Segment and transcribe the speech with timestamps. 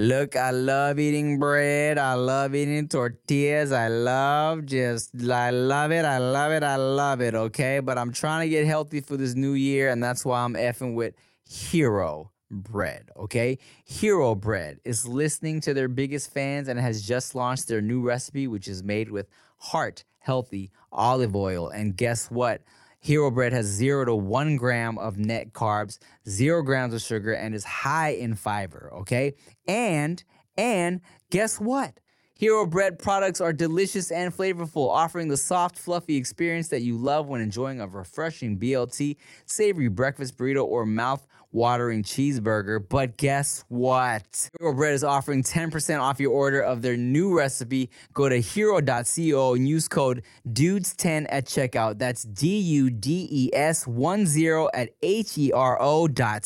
[0.00, 1.98] Look, I love eating bread.
[1.98, 3.70] I love eating tortillas.
[3.70, 6.06] I love just, I love it.
[6.06, 6.62] I love it.
[6.62, 7.34] I love it.
[7.34, 7.80] Okay.
[7.80, 9.90] But I'm trying to get healthy for this new year.
[9.90, 13.10] And that's why I'm effing with Hero Bread.
[13.14, 13.58] Okay.
[13.84, 18.46] Hero Bread is listening to their biggest fans and has just launched their new recipe,
[18.46, 19.28] which is made with
[19.58, 21.68] heart healthy olive oil.
[21.68, 22.62] And guess what?
[23.00, 25.98] Hero Bread has zero to one gram of net carbs,
[26.28, 28.90] zero grams of sugar, and is high in fiber.
[29.00, 29.34] Okay.
[29.66, 30.22] And,
[30.56, 31.98] and guess what?
[32.34, 37.26] Hero Bread products are delicious and flavorful, offering the soft, fluffy experience that you love
[37.26, 42.86] when enjoying a refreshing BLT, savory breakfast burrito, or mouth watering cheeseburger.
[42.86, 44.50] But guess what?
[44.58, 47.90] Hero Bread is offering 10% off your order of their new recipe.
[48.14, 51.98] Go to hero.co and use code DUDES10 at checkout.
[51.98, 56.40] That's D U D E S 1 0 at H E R O dot.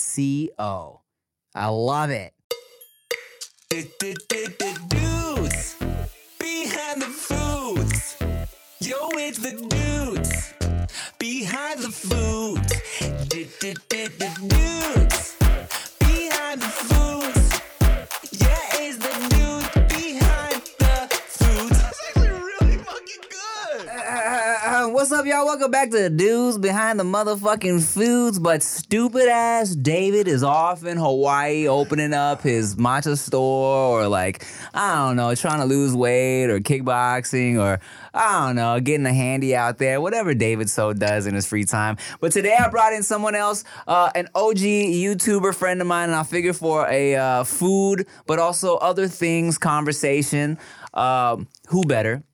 [1.57, 2.33] I love it.
[3.71, 5.77] Dudes
[6.39, 8.17] behind the foods.
[8.81, 10.64] Yo, it's the dudes
[11.25, 12.73] behind the foods.
[13.31, 13.57] Dudes
[15.99, 17.24] behind the foods.
[25.05, 25.45] What's up, y'all?
[25.45, 28.39] Welcome back to the dudes behind the motherfucking foods.
[28.39, 34.47] But stupid ass David is off in Hawaii opening up his matcha store or like,
[34.73, 37.81] I don't know, trying to lose weight or kickboxing or
[38.15, 41.65] I don't know, getting a handy out there, whatever David so does in his free
[41.65, 41.99] time.
[42.19, 46.17] But today I brought in someone else, uh, an OG YouTuber friend of mine, and
[46.17, 50.57] I figure for a uh, food, but also other things conversation.
[50.95, 52.25] Um, who better?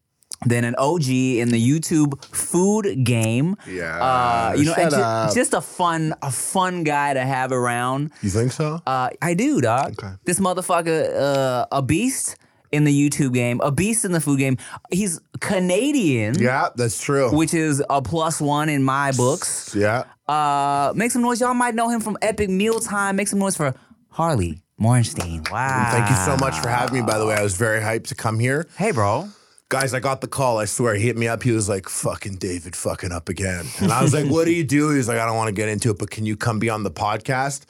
[0.47, 3.57] Than an OG in the YouTube food game.
[3.69, 5.35] Yeah, uh, you know, and shut ju- up.
[5.35, 8.11] just a fun, a fun guy to have around.
[8.23, 8.81] You think so?
[8.87, 9.93] Uh, I do, dog.
[10.03, 10.15] Okay.
[10.25, 12.37] This motherfucker, uh, a beast
[12.73, 14.57] in the YouTube game, a beast in the food game.
[14.91, 17.35] He's Canadian, yeah, that's true.
[17.37, 19.75] which is a plus one in my books.
[19.77, 20.05] yeah.
[20.29, 21.41] Uh, make some noise.
[21.41, 23.17] Y'all might know him from Epic Mealtime.
[23.17, 23.75] Make some noise for
[24.11, 25.50] Harley Morenstein.
[25.50, 25.89] Wow.
[25.91, 27.34] Thank you so much for having me, by the way.
[27.34, 28.69] I was very hyped to come here.
[28.77, 29.29] Hey, bro.
[29.70, 30.58] Guys, I got the call.
[30.58, 31.44] I swear, he hit me up.
[31.44, 33.64] He was like, fucking David, fucking up again.
[33.78, 34.91] And I was like, what do you do?
[34.91, 36.82] He's like, I don't want to get into it, but can you come be on
[36.82, 37.62] the podcast?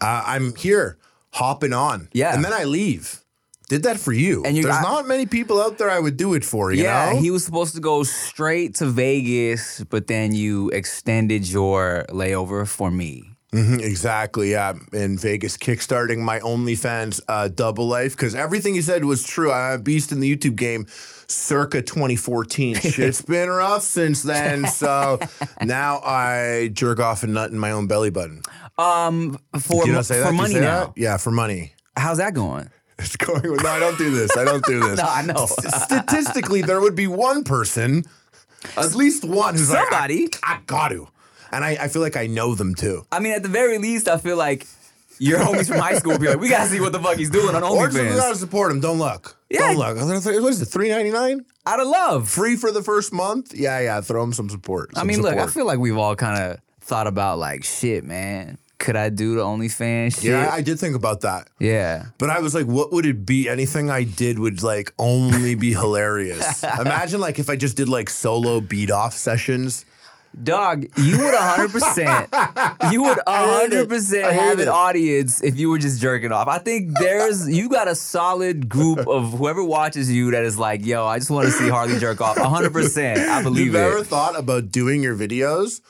[0.00, 0.98] Uh, I'm here,
[1.32, 2.10] hopping on.
[2.12, 2.34] Yeah.
[2.34, 3.24] And then I leave.
[3.70, 4.44] Did that for you.
[4.44, 6.82] And you There's got- not many people out there I would do it for, you
[6.84, 7.20] yeah, know?
[7.20, 12.90] he was supposed to go straight to Vegas, but then you extended your layover for
[12.90, 13.24] me.
[13.54, 14.50] Mhm, exactly.
[14.50, 14.74] Yeah.
[14.92, 19.50] In Vegas, kickstarting my OnlyFans uh, double life because everything he said was true.
[19.50, 20.86] I'm a beast in the YouTube game
[21.28, 22.74] circa 2014.
[22.80, 24.66] Shit's been rough since then.
[24.78, 25.18] So
[25.62, 28.42] now I jerk off and nut in my own belly button.
[28.78, 30.30] Um, for Do you mo- say for that?
[30.30, 30.86] Do you money now.
[30.86, 30.92] that?
[30.96, 31.72] Yeah, for money.
[31.96, 32.70] How's that going?
[33.00, 34.36] It's going no, I don't do this.
[34.36, 34.98] I don't do this.
[34.98, 35.44] No, I know.
[35.44, 38.04] S- Statistically, there would be one person,
[38.76, 40.22] at least one, who's Somebody.
[40.24, 41.08] like, I, I got to.
[41.52, 43.06] And I, I feel like I know them too.
[43.10, 44.66] I mean, at the very least, I feel like
[45.18, 47.30] your homies from high school would be like, we gotta see what the fuck he's
[47.30, 48.80] doing on Or just gotta support him.
[48.80, 49.36] Don't look.
[49.50, 49.72] Yeah.
[49.72, 49.96] Don't look.
[49.96, 50.66] What is it?
[50.66, 51.44] Three ninety nine.
[51.66, 52.28] Out of love.
[52.28, 53.54] Free for the first month.
[53.54, 54.00] Yeah, yeah.
[54.00, 54.90] Throw him some support.
[54.94, 55.52] I some mean, look, I support.
[55.54, 58.58] feel like we've all kind of thought about like, shit, man.
[58.78, 60.30] Could I do the OnlyFans shit?
[60.30, 61.48] Yeah, I did think about that.
[61.58, 62.06] yeah.
[62.18, 63.48] But I was like, what would it be?
[63.48, 66.62] Anything I did would like only be hilarious.
[66.62, 69.84] Imagine like if I just did like solo beat off sessions.
[70.42, 76.00] Dog, you would 100%, you would hate 100% have an audience if you were just
[76.00, 76.48] jerking off.
[76.48, 80.84] I think there's, you got a solid group of whoever watches you that is like,
[80.86, 82.36] yo, I just want to see Harley jerk off.
[82.36, 83.28] 100%.
[83.28, 84.06] I believe You've ever it.
[84.06, 85.80] thought about doing your videos,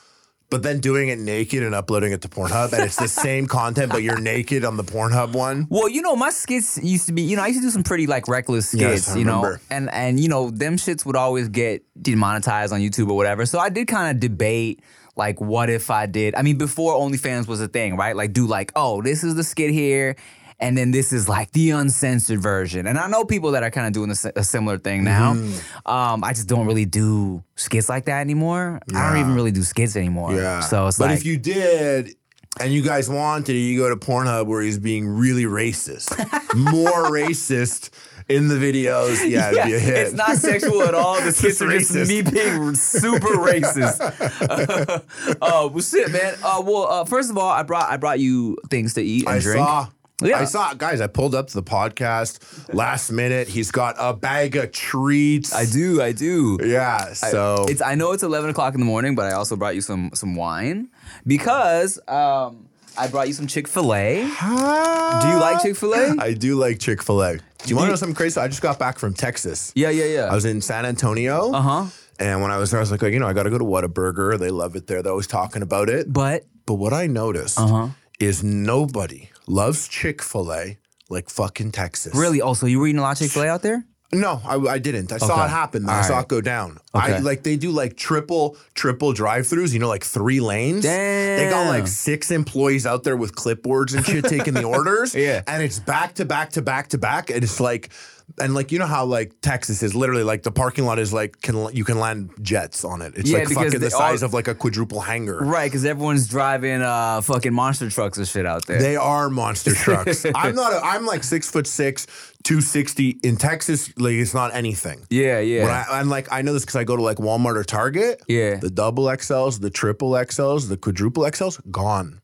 [0.49, 3.91] but then doing it naked and uploading it to Pornhub, and it's the same content,
[3.91, 5.67] but you're naked on the Pornhub one?
[5.69, 7.83] Well, you know, my skits used to be, you know, I used to do some
[7.83, 11.15] pretty like reckless Yes, skits, I you know, and and you know, them shits would
[11.15, 13.45] always get demonetized on YouTube or whatever.
[13.45, 14.81] So I did kind of debate
[15.15, 16.33] like, what if I did?
[16.33, 18.15] I mean, before OnlyFans was a thing, right?
[18.15, 20.15] Like, do like, oh, this is the skit here.
[20.59, 22.85] And then this is like the uncensored version.
[22.85, 25.33] And I know people that are kind of doing a, a similar thing now.
[25.33, 25.87] Mm-hmm.
[25.89, 28.81] Um, I just don't really do skits like that anymore.
[28.93, 30.33] I don't even really do skits anymore.
[30.33, 30.59] Yeah.
[30.59, 32.15] So it's but like, if you did,
[32.59, 36.17] and you guys wanted, it, you go to Pornhub where he's being really racist,
[36.55, 37.89] more racist
[38.27, 39.27] in the videos.
[39.27, 39.97] Yeah, it'd be a hit.
[39.97, 41.21] It's not sexual at all.
[41.21, 43.99] The skits are just me being super racist.
[45.41, 46.35] uh, well, shit, man.
[46.43, 49.35] Uh, well, uh, first of all, I brought I brought you things to eat and
[49.35, 49.57] I drink.
[49.57, 49.87] saw.
[50.21, 50.39] Yeah.
[50.39, 51.01] I saw, guys.
[51.01, 53.47] I pulled up to the podcast last minute.
[53.47, 55.53] He's got a bag of treats.
[55.53, 56.57] I do, I do.
[56.63, 57.13] Yeah.
[57.13, 59.81] So It's I know it's eleven o'clock in the morning, but I also brought you
[59.81, 60.89] some some wine
[61.25, 62.67] because um,
[62.97, 64.15] I brought you some Chick Fil A.
[64.23, 66.15] Do Do you like Chick Fil A?
[66.19, 67.37] I do like Chick Fil A.
[67.37, 68.39] Do you want to know something crazy?
[68.39, 69.71] I just got back from Texas.
[69.75, 70.25] Yeah, yeah, yeah.
[70.31, 71.51] I was in San Antonio.
[71.51, 71.85] Uh huh.
[72.19, 73.63] And when I was there, I was like, you know, I got to go to
[73.63, 74.37] Whataburger.
[74.37, 75.01] They love it there.
[75.01, 76.11] They're always talking about it.
[76.11, 77.89] But But what I noticed Uh-huh.
[78.19, 80.77] is nobody loves Chick Fil A
[81.09, 82.15] like fucking Texas.
[82.15, 83.83] really, oh, so you were eating a lot of Chick Fil A out there?
[84.11, 85.11] No, I, I didn't.
[85.11, 85.87] I saw it happen.
[85.87, 86.79] All I saw it go down.
[86.95, 89.71] I like they do like triple triple drive-throughs.
[89.71, 90.81] You know, like three lanes.
[90.81, 91.37] Damn.
[91.37, 95.13] They got like six employees out there with clipboards and shit taking the orders.
[95.13, 95.43] Yeah.
[95.45, 97.29] and it's back to back to back to back.
[97.29, 97.89] And it's like,
[98.39, 101.41] and like you know how like Texas is literally like the parking lot is like
[101.41, 103.13] can you can land jets on it.
[103.15, 105.39] It's Yeah, like fucking the size of like a quadruple hangar.
[105.39, 108.79] Right, because everyone's driving uh fucking monster trucks and shit out there.
[108.81, 110.25] They are monster trucks.
[110.35, 110.73] I'm not.
[110.73, 112.07] A, I'm like six foot six,
[112.43, 113.19] two sixty.
[113.23, 115.05] In Texas, like it's not anything.
[115.09, 115.85] yeah, yeah.
[115.89, 118.21] I, I'm like, I know this because I go to like Walmart or Target.
[118.27, 118.55] Yeah.
[118.55, 122.21] The double XLs, the triple XLs, the quadruple XLs, gone.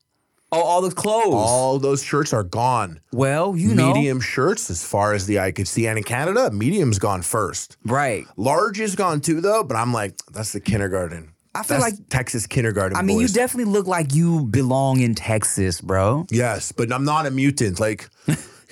[0.56, 1.34] Oh, all the clothes.
[1.34, 3.00] All those shirts are gone.
[3.12, 3.94] well, you know.
[3.94, 5.88] Medium shirts, as far as the eye could see.
[5.88, 7.78] And in Canada, medium's gone first.
[7.86, 8.26] Right.
[8.38, 11.32] Large is gone too, though, but I'm like, that's the kindergarten.
[11.54, 12.98] I feel That's like- Texas kindergarten.
[12.98, 13.30] I mean, boys.
[13.34, 16.26] you definitely look like you belong in Texas, bro.
[16.30, 17.80] Yes, but I'm not a mutant.
[17.80, 18.10] Like,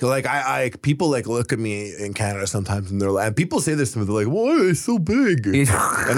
[0.02, 3.36] like I, I, people like look at me in Canada sometimes, and they're like, and
[3.36, 4.04] people say this to me.
[4.04, 5.68] They're like, "Why it's so big?" and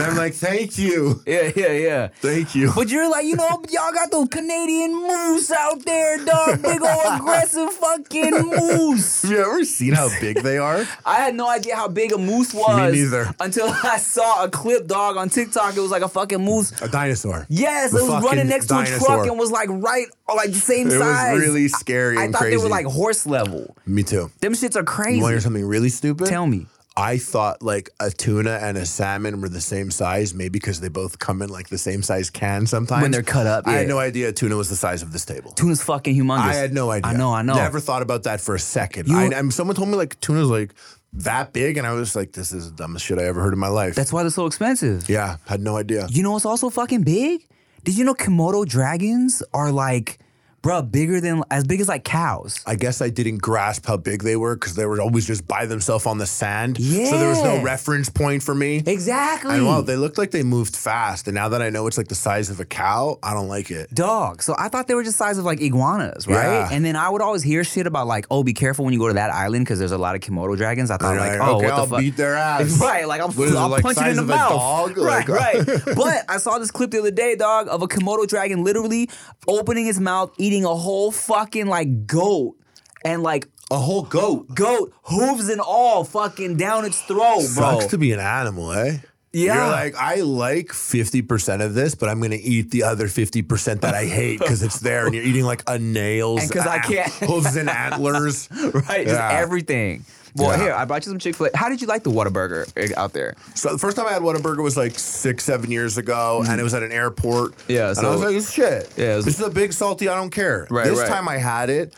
[0.03, 2.09] I'm like, "Thank you, Yeah, yeah, yeah.
[2.21, 6.63] thank you." But you're like, you know, y'all got those Canadian moose out there, dog.
[6.63, 9.23] Big old aggressive fucking moose.
[9.23, 10.87] Have you ever seen how big they are?
[11.07, 12.93] I had no idea how big a moose was.
[12.93, 13.33] Me neither.
[13.41, 15.77] Until I saw a clip, dog, on TikTok.
[15.77, 16.73] It was like a fucking moose.
[16.83, 17.47] A dinosaur.
[17.49, 20.59] Yes, The it was running next to a truck and was like right, like the
[20.59, 21.35] same It size.
[21.35, 23.66] was really scary I and thought they were like horse level.
[23.87, 24.31] Me too.
[24.41, 25.17] Them shits are crazy.
[25.17, 26.27] You want to hear something really stupid?
[26.29, 26.67] Tell me.
[26.99, 30.89] I thought like a tuna and a salmon were the same size, maybe because they
[30.89, 33.03] both come in like the same size can sometimes.
[33.03, 35.51] When they're cut up, I had no idea tuna was the size of this table.
[35.53, 36.39] Tuna's fucking humongous.
[36.39, 37.11] I had no idea.
[37.13, 37.55] I know, I know.
[37.57, 39.09] Never thought about that for a second.
[39.09, 40.73] You- I, and someone told me like tuna's like
[41.13, 43.59] that big, and I was like, this is the dumbest shit I ever heard in
[43.59, 43.95] my life.
[43.95, 45.09] That's why they're so expensive.
[45.11, 46.07] yeah, had no idea.
[46.11, 47.47] You know what's also fucking big?
[47.85, 50.19] Did you know Komodo dragons are like,
[50.67, 52.61] bruh, bigger than as big as like cows?
[52.67, 55.65] I guess I didn't grasp how big they were because they were always just by
[55.67, 56.79] themselves on the sand.
[56.81, 57.11] Yeah.
[57.11, 58.83] So there was no reference point for me.
[58.85, 59.55] Exactly.
[59.55, 61.29] And well, they looked like they moved fast.
[61.29, 63.71] And now that I know it's like the size of a cow, I don't like
[63.71, 63.95] it.
[63.95, 64.43] Dog.
[64.43, 66.43] So I thought they were just size of like iguanas, right?
[66.45, 66.69] Yeah.
[66.73, 69.09] And then I would always hear shit about like, oh, be careful when you go
[69.09, 70.91] to that island because there's a lot of Komodo dragons.
[70.91, 72.01] I thought And like, oh, okay, what I'll the fuck?
[72.01, 72.81] beat their ass.
[72.81, 74.57] Right, like I'm, What is it, I'll like punch it in the mouth.
[74.97, 75.29] Right, Like-
[75.67, 75.83] right.
[75.95, 79.09] but I saw this clip the other day, dog, of a Komodo dragon literally
[79.47, 82.57] opening his mouth, eating a whole fucking like goat,
[83.05, 84.55] and like A whole goat.
[84.55, 87.81] goat hooves and all, fucking down its throat, bro.
[87.81, 88.99] Sucks to be an animal, eh?
[89.33, 89.55] Yeah.
[89.57, 93.83] You're like, I like 50% of this, but I'm going to eat the other 50%
[93.83, 96.43] that I hate because it's there and you're eating like a nails.
[96.45, 98.49] And 'cause I can't- Hooves and antlers.
[98.73, 100.07] right, just everything.
[100.37, 100.63] Well, Yeah.
[100.65, 101.57] here I brought you some Chick Fil A.
[101.57, 103.35] How did you like the Whataburger eh, out there?
[103.55, 106.65] So the first time I had Whataburger was like six, seven years ago, and it
[106.65, 107.53] was at an airport.
[107.53, 107.73] Mm-hmm.
[107.73, 108.91] Yeah, and I was like, "It's shit.
[108.97, 110.09] Yeah, it was- this is a big salty.
[110.09, 111.09] I don't care." Right, This right.
[111.09, 111.95] time I had it,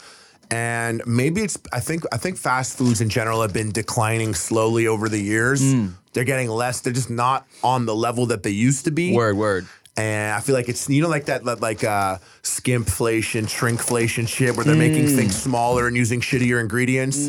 [0.50, 1.58] and maybe it's.
[1.72, 2.04] I think.
[2.12, 5.60] I think fast foods in general have been declining slowly over the years.
[5.62, 5.92] Mm.
[6.12, 6.80] They're getting less.
[6.80, 9.14] They're just not on the level that they used to be.
[9.14, 9.36] word.
[9.36, 9.66] Word.
[9.96, 14.54] And I feel like it's you know like that that, like uh skimpflation, shrinkflation shit
[14.56, 15.16] where they're making Mm.
[15.16, 17.28] things smaller and using shittier ingredients.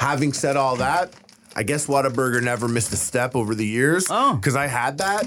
[0.00, 0.06] Mm-hmm.
[0.06, 1.12] Having said all that,
[1.54, 4.06] I guess Whataburger never missed a step over the years.
[4.10, 4.34] Oh.
[4.36, 5.24] Because I had that.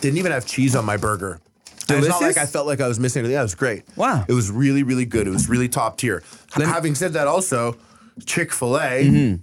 [0.00, 1.40] Didn't even have cheese on my burger.
[1.88, 2.36] And It's not Delicious?
[2.36, 3.32] like I felt like I was missing anything.
[3.34, 3.82] Yeah, it was great.
[3.96, 4.24] Wow.
[4.28, 5.26] It was really, really good.
[5.26, 6.22] It was really top tier.
[6.56, 7.76] H- Having said that, also,
[8.26, 9.38] Chick fil A,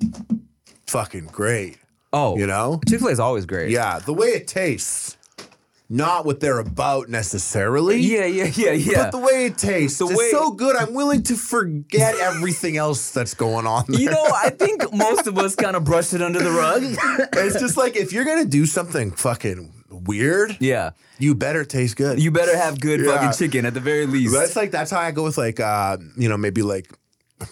[0.86, 1.74] fucking great.
[1.74, 1.82] Mm-hmm.
[2.14, 2.80] Oh, You know?
[2.88, 3.70] Chick Fil A is always great.
[3.70, 5.17] Yeah, the way it tastes,
[5.90, 7.98] not what they're about necessarily.
[8.00, 9.04] yeah, yeah, yeah, yeah.
[9.04, 10.76] But the way it tastes, The it's way- so good.
[10.76, 13.86] I'm willing to forget everything else that's going on.
[13.88, 14.00] There.
[14.02, 16.82] you know, I think most of us kind of brush it under the rug.
[17.34, 22.20] it's just like if you're gonna do something fucking weird, yeah, you better taste good.
[22.22, 23.14] you better have good Yeah.
[23.14, 24.34] fucking chicken at the very least.
[24.34, 26.92] That's like that's how I go with like uh, you know maybe like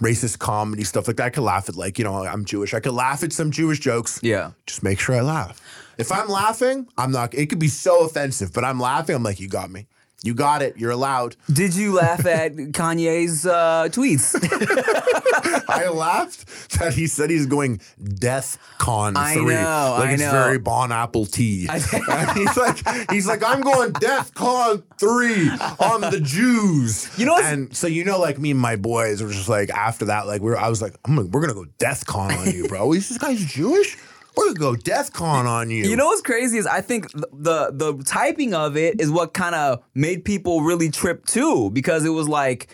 [0.02, 1.26] racist comedy stuff like that.
[1.28, 2.74] I could laugh at like you know I'm Jewish.
[2.74, 4.20] I could laugh at some Jewish jokes.
[4.22, 4.52] yeah.
[4.68, 5.62] Just make sure I laugh.
[5.98, 7.34] If I'm laughing, I'm not.
[7.34, 9.16] It could be so offensive, but I'm laughing.
[9.16, 9.88] I'm like, you got me.
[10.24, 10.78] You got it.
[10.78, 11.36] You're allowed.
[11.54, 14.34] Did you laugh at Kanye's uh, tweets?
[15.70, 19.54] I laughed that he said he's going Death Con I three.
[19.54, 20.32] know, like I it's know.
[20.32, 21.68] very Bon Apple tea.
[21.72, 25.50] he's like, he's like, I'm going Death Con three
[25.80, 27.12] on the Jews.
[27.20, 30.06] You know and so you know, like me and my boys were just like after
[30.06, 32.68] that, like we are I was like, gonna, we're gonna go Death Con on you,
[32.68, 32.94] bro.
[32.94, 33.96] Is this guy's Jewish?
[34.38, 35.86] We're gonna go DEF CON on you.
[35.86, 39.34] You know what's crazy is I think th- the the typing of it is what
[39.34, 42.68] kind of made people really trip too because it was like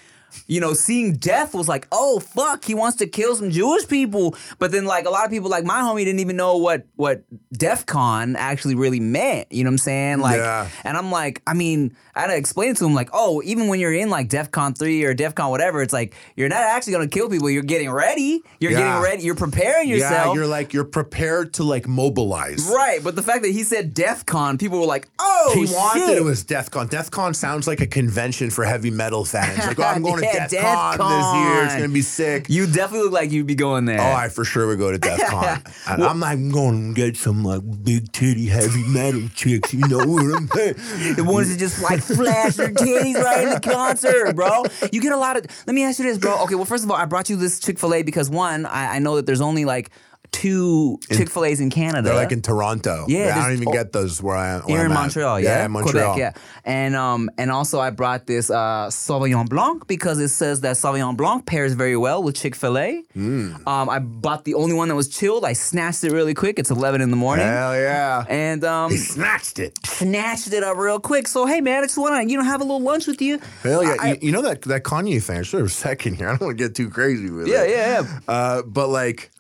[0.48, 4.36] you know seeing death was like oh fuck he wants to kill some Jewish people
[4.60, 7.24] but then like a lot of people like my homie didn't even know what what
[7.54, 10.68] DEF CON actually really meant you know what I'm saying like Yeah.
[10.84, 13.68] and I'm like I mean I had to explain it to him like oh even
[13.68, 16.62] when you're in like DEF CON 3 or DEF CON whatever it's like you're not
[16.62, 18.80] actually gonna kill people you're getting ready you're Yeah.
[18.80, 22.70] getting ready you're preparing yourself Yeah, you're like you're prepared to like mobilize.
[22.74, 26.18] Right, but the fact that he said DEF CON, people were like, "Oh, He wanted
[26.18, 26.88] it was DEF CON.
[26.88, 29.60] DEF CON sounds like a convention for heavy metal fans.
[29.60, 31.64] Like, oh, I'm going Yeah, to DEF CON this year.
[31.66, 32.46] It's gonna be sick.
[32.50, 34.00] You definitely look like you'd be going there.
[34.02, 35.64] Oh, I for sure would go to DEF CON.
[35.88, 39.74] and I'm like, I'm going to get some like big titty heavy metal chicks.
[39.74, 40.76] You know what I'm saying?
[41.16, 44.64] the ones that just like flash their titties right in the concert, bro.
[44.92, 45.46] You get a lot of.
[45.68, 46.42] Let me ask you this, bro.
[46.44, 48.96] Okay, well, first of all, I brought you this Chick Fil A because one, I,
[48.96, 49.92] I know that there's only like
[50.32, 52.02] two Chick Fil A's in Canada.
[52.10, 53.06] They're like in Toronto.
[53.08, 54.64] Yeah, I don't even oh, get those where I am.
[54.64, 56.14] Here in Montreal, yeah, in Montreal.
[56.14, 60.62] Quebec, yeah, and um, and also I brought this uh, Sauvignon Blanc because it says
[60.62, 63.04] that Sauvignon Blanc pairs very well with Chick Fil A.
[63.16, 63.68] Mm.
[63.68, 65.46] Um, I bought the only one that was chilled.
[65.46, 66.60] I snatched it really quick.
[66.60, 68.26] It's eleven in the morning, Hell yeah.
[68.30, 69.78] and um, He snatched it.
[69.86, 71.28] snatched it up real quick.
[71.28, 73.40] So hey, man, I just want to you know have a little lunch with you.
[73.64, 73.96] Hell yeah.
[74.00, 75.40] I- you, you know that that Kanye thing?
[75.40, 76.28] I should have a second here.
[76.28, 77.70] I don't want to get too crazy with yeah, it.
[77.70, 78.20] yeah, yeah, yeah.
[78.28, 79.32] Uh, but like,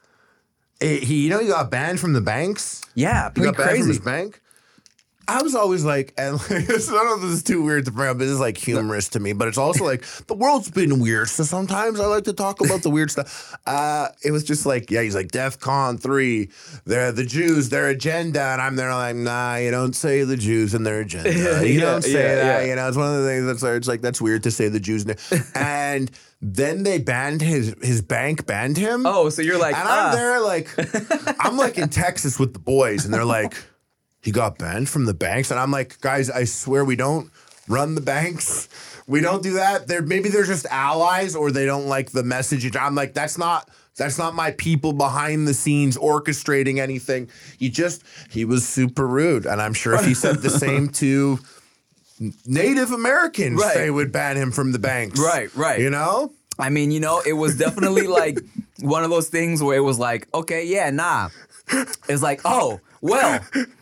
[0.82, 2.82] Eh, he, you know, he got banned from the banks.
[2.96, 3.30] yeah.
[3.30, 3.88] He Pretty got banned from crazy.
[3.90, 4.42] his bank.
[5.38, 7.92] I was always like, and like, I don't know if this is too weird to
[7.92, 8.18] bring up.
[8.18, 11.30] This is like humorous to me, but it's also like the world's been weird.
[11.30, 13.56] So sometimes I like to talk about the weird stuff.
[13.66, 16.50] Uh, it was just like, yeah, he's like DEF CON 3.
[16.86, 18.42] They're the Jews, their agenda.
[18.42, 21.32] And I'm there like, nah, you don't say the Jews and their agenda.
[21.72, 22.62] You Yeah, don't say yeah, that.
[22.64, 22.70] yeah.
[22.70, 24.80] You know, it's one of the things that's it's like, that's weird to say the
[24.80, 25.06] Jews.
[25.06, 25.16] and
[25.56, 26.12] and
[26.42, 29.06] then they banned his, his bank, banned him.
[29.06, 30.10] Oh, so you're like, And ah.
[30.10, 30.70] I'm there like
[31.40, 33.54] I'm like in Texas with the boys, and they're like,
[34.22, 37.32] he got banned from the banks, and I'm like, guys, I swear we don't
[37.68, 38.70] run the banks.
[39.08, 39.88] We don't do that.
[39.88, 42.76] They're maybe they're just allies, or they don't like the message.
[42.76, 43.70] I'm like, that's not.
[43.98, 47.30] That's not my people behind the scenes orchestrating anything.
[47.60, 51.40] He just he was super rude, and I'm sure if he said the same to
[52.46, 53.76] Native Americans, Right.
[53.76, 55.20] they would ban him from the banks.
[55.20, 55.80] Right, right.
[55.80, 58.40] You know, I mean, you know, it was definitely like
[58.80, 61.30] one of those things where it was like, okay, yeah, nah.
[62.10, 63.40] It's like, oh, well,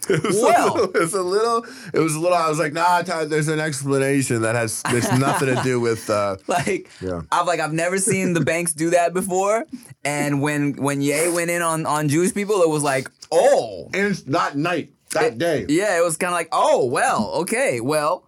[0.10, 0.84] well.
[0.90, 1.64] it was a little.
[1.94, 2.38] It was a little.
[2.38, 3.02] I was like, nah.
[3.02, 6.10] Ty, there's an explanation that has there's nothing to do with.
[6.10, 7.22] Uh, Like Yeah.
[7.32, 9.66] I've like I've never seen the banks do that before.
[10.06, 14.28] And when when Ye went in on on Jewish people, it was like, oh, and
[14.28, 15.66] not night that day.
[15.68, 18.24] yeah, it was kind of like, oh, well, okay, well,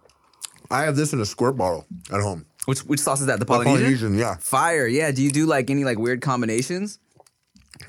[0.70, 2.44] I have this in a squirt bottle at home.
[2.66, 3.38] which which sauce is that?
[3.38, 3.80] The Polynesian.
[3.82, 4.36] Polynesian, yeah.
[4.40, 5.10] Fire, yeah.
[5.12, 6.98] Do you do like any like weird combinations?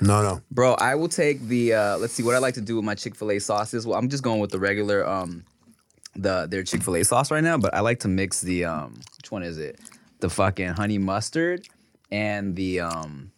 [0.00, 0.40] No, no.
[0.50, 2.94] Bro, I will take the uh let's see what I like to do with my
[2.94, 3.86] Chick-fil-A sauces.
[3.86, 5.44] Well, I'm just going with the regular um
[6.16, 9.42] the their Chick-fil-A sauce right now, but I like to mix the um which one
[9.42, 9.80] is it?
[10.20, 11.66] The fucking honey mustard
[12.10, 13.32] and the um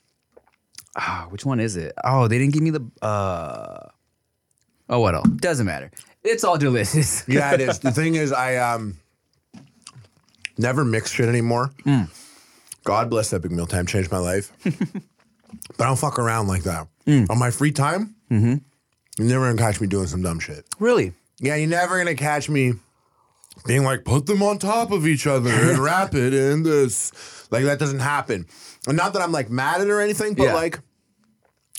[0.97, 1.93] ah, which one is it?
[2.05, 3.89] Oh, they didn't give me the uh
[4.89, 5.29] Oh what else?
[5.29, 5.91] Doesn't matter.
[6.23, 7.25] It's all delicious.
[7.29, 7.79] Yeah, it is.
[7.81, 8.99] the thing is, I um
[10.59, 11.71] never mix shit anymore.
[11.85, 12.09] Mm.
[12.85, 14.53] God bless Epic Meal Time, changed my life.
[15.77, 16.87] but I don't fuck around like that.
[17.07, 17.31] Mm.
[17.31, 18.55] On my free time, Mm-hmm.
[19.19, 20.65] you're never gonna catch me doing some dumb shit.
[20.81, 21.13] really?
[21.39, 22.73] Yeah, you're never gonna catch me
[23.67, 27.13] being like, put them on top of each other and wrap it in this.
[27.51, 28.47] Like that doesn't happen.
[28.89, 30.55] And not that I'm like mad at it or anything, but Yeah.
[30.55, 30.81] like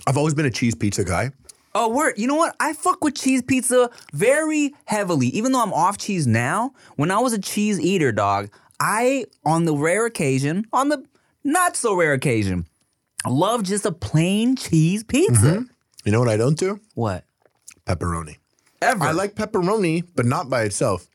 [0.05, 1.31] I've always been a cheese pizza guy.
[1.75, 2.13] Oh, word.
[2.17, 2.55] You know what?
[2.59, 5.27] I fuck with cheese pizza very heavily.
[5.27, 9.65] Even though I'm off cheese now, when I was a cheese eater, dog, I, on
[9.65, 11.03] the rare occasion, on the
[11.43, 12.65] not so rare occasion,
[13.29, 15.65] love just a plain cheese pizza.
[16.05, 16.79] You know what I don't do?
[16.95, 17.23] What?
[17.85, 18.37] Pepperoni.
[18.81, 19.03] Ever.
[19.05, 21.07] I like pepperoni, but not by itself.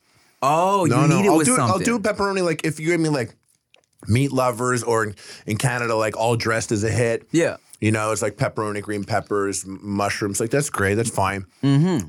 [0.43, 1.17] oh, No, you no.
[1.17, 1.73] need it I'll with do something.
[1.73, 3.35] I'll do pepperoni like if you give me like
[4.09, 5.15] meat lovers or in,
[5.47, 7.29] in Canada like all dressed as a hit.
[7.31, 7.57] Yeah.
[7.81, 10.41] You know, it's like pepperoni, green peppers, m- mushrooms.
[10.41, 10.95] Like that's great.
[10.95, 11.47] That's fine.
[11.63, 12.09] Mm-hmm.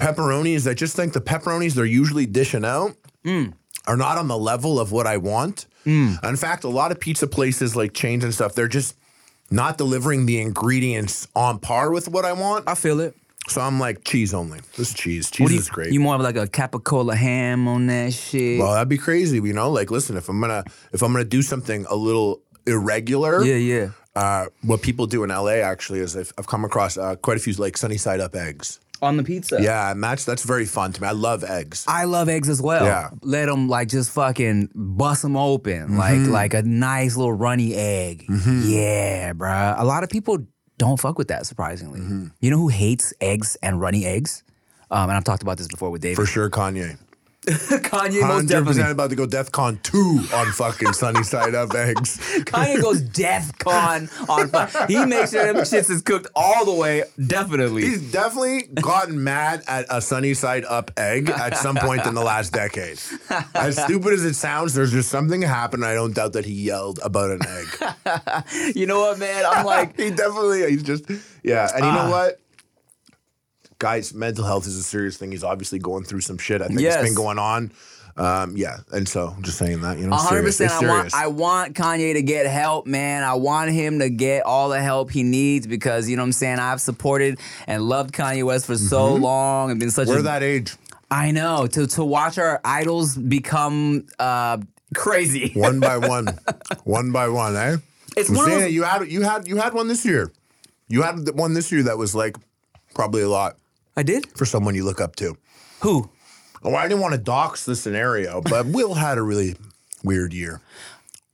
[0.00, 3.52] Pepperonis, I just think the pepperonis they're usually dishing out Mm.
[3.86, 5.66] are not on the level of what I want.
[5.84, 8.94] In fact, a lot of pizza places like chains and stuff, they're just
[9.50, 12.68] not delivering the ingredients on par with what I want.
[12.68, 13.14] I feel it.
[13.48, 14.60] So I'm like cheese only.
[14.76, 15.30] This cheese.
[15.30, 15.92] Cheese What do you, is great.
[15.92, 18.60] You more of like a capicola ham on that shit?
[18.60, 19.70] Well, that'd be crazy, you know.
[19.70, 23.90] Like, listen, if I'm gonna if I'm gonna do something a little irregular, yeah, yeah.
[24.14, 27.40] Uh, what people do in LA actually is I've, I've come across uh, quite a
[27.40, 28.80] few like sunny side up eggs.
[29.00, 29.58] On the pizza.
[29.60, 31.08] Yeah, and that's that's very fun to me.
[31.08, 31.84] I love eggs.
[31.86, 32.84] I love eggs as well.
[32.84, 33.10] Yeah.
[33.22, 36.32] Let them like just fucking bust them open, like Mm-hmm.
[36.32, 38.24] like a nice little runny egg.
[38.28, 39.74] Yeah, bruh.
[39.78, 40.38] A lot of people
[40.78, 41.46] don't fuck with that.
[41.46, 42.26] Surprisingly, Mm-hmm.
[42.40, 44.42] you know who hates eggs and runny eggs?
[44.90, 46.16] Um, and I've talked about this before with David.
[46.16, 46.98] For sure, Kanye.
[47.88, 48.90] Kanye most 100% definitely.
[48.92, 49.98] about to go DEFCON 2
[50.34, 52.18] on fucking sunny side up eggs.
[52.44, 54.68] Kanye goes Death Con on fire.
[54.86, 57.04] He makes sure them shits is cooked all the way.
[57.26, 57.82] Definitely.
[57.82, 62.22] He's definitely gotten mad at a sunny side up egg at some point in the
[62.22, 63.00] last decade.
[63.54, 65.84] As stupid as it sounds, there's just something happened.
[65.84, 68.74] I don't doubt that he yelled about an egg.
[68.76, 69.44] you know what, man?
[69.48, 71.04] I'm like, he definitely, he's just,
[71.42, 71.68] yeah.
[71.74, 72.10] And you know Ah.
[72.10, 72.40] what?
[73.78, 75.30] Guys, mental health is a serious thing.
[75.30, 76.60] He's obviously going through some shit.
[76.62, 76.96] I think Yes.
[76.96, 77.70] it's been going on.
[78.16, 78.78] Um, yeah.
[78.90, 80.80] And so I'm just saying that, you know, hundred serious.
[80.80, 80.82] percent.
[80.82, 81.14] It's I want.
[81.14, 83.22] I want Kanye to get help, man.
[83.22, 86.32] I want him to get all the help he needs because you know what I'm
[86.32, 86.58] saying.
[86.58, 90.42] I've supported and loved Kanye West for so long and been such We're a that
[90.42, 90.74] age.
[91.12, 94.58] I know to to watch our idols become uh,
[94.96, 95.52] crazy.
[95.54, 96.26] One by one.
[96.82, 97.76] one by one, eh?
[98.16, 100.04] It's I'm one of saying those- it, you had you had you had one this
[100.04, 100.32] year.
[100.88, 102.36] You had one this year that was like
[102.96, 103.56] probably a lot
[103.98, 104.26] I did.
[104.38, 105.36] for someone you look up to.
[105.82, 106.08] Who?
[106.62, 109.56] Oh, I didn't want to dox the scenario, but Will had a really
[110.04, 110.60] weird year.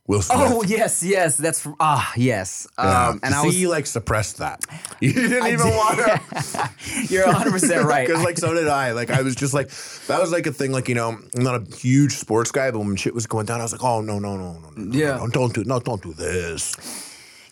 [0.06, 0.38] Will Smith.
[0.40, 1.36] Oh yes, yes.
[1.36, 2.66] That's from, ah yes.
[2.78, 3.08] Yeah.
[3.08, 4.60] Um, and I was you like suppressed that.
[5.00, 6.70] You didn't even want to.
[7.12, 8.06] you're 100 percent right.
[8.06, 8.92] Because like so did I.
[8.92, 9.68] Like I was just like
[10.06, 10.72] that was like a thing.
[10.72, 13.60] Like you know, I'm not a huge sports guy, but when shit was going down,
[13.60, 14.70] I was like, oh no no no no no.
[14.76, 15.16] no, Yeah.
[15.16, 16.74] no, don't do no don't do this.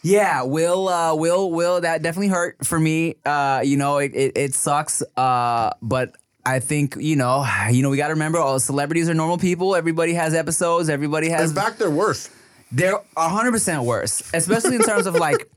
[0.02, 3.16] Yeah, will uh will will that definitely hurt for me.
[3.25, 7.90] Uh you know, it it, it sucks uh but I think, you know, you know,
[7.90, 9.76] we got to remember all celebrities are normal people.
[9.76, 12.30] Everybody has episodes, everybody has In fact, they're worse.
[12.73, 15.49] they're 100% worse, especially in terms of like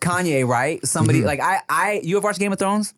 [0.00, 0.84] Kanye, right?
[0.84, 1.26] Somebody Mm-hmm.
[1.28, 2.92] like I I you have watched Game of Thrones?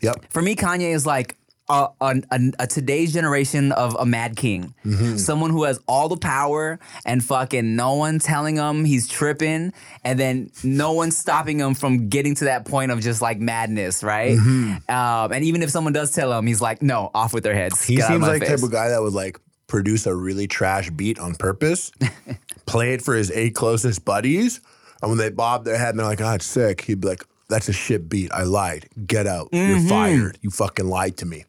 [0.00, 0.32] Yep.
[0.32, 1.36] For me, Kanye is like
[1.68, 4.74] a, a, a, a today's generation of a mad king.
[4.84, 5.16] Mm-hmm.
[5.16, 9.72] Someone who has all the power and fucking no one telling him he's tripping,
[10.04, 14.02] and then no one stopping him from getting to that point of just like madness,
[14.02, 14.36] right?
[14.36, 14.90] Mm-hmm.
[14.90, 17.84] Um, and even if someone does tell him, he's like, no, off with their heads.
[17.84, 21.18] He seems like the type of guy that would like produce a really trash beat
[21.18, 21.92] on purpose,
[22.66, 24.60] play it for his eight closest buddies,
[25.00, 27.24] and when they bob their head and they're like, "Ah, it's sick," he'd be like,
[27.48, 28.30] "That's a shit beat.
[28.32, 28.88] I lied.
[29.06, 29.48] Get out.
[29.52, 30.38] You're fired.
[30.42, 31.44] You fucking lied to me."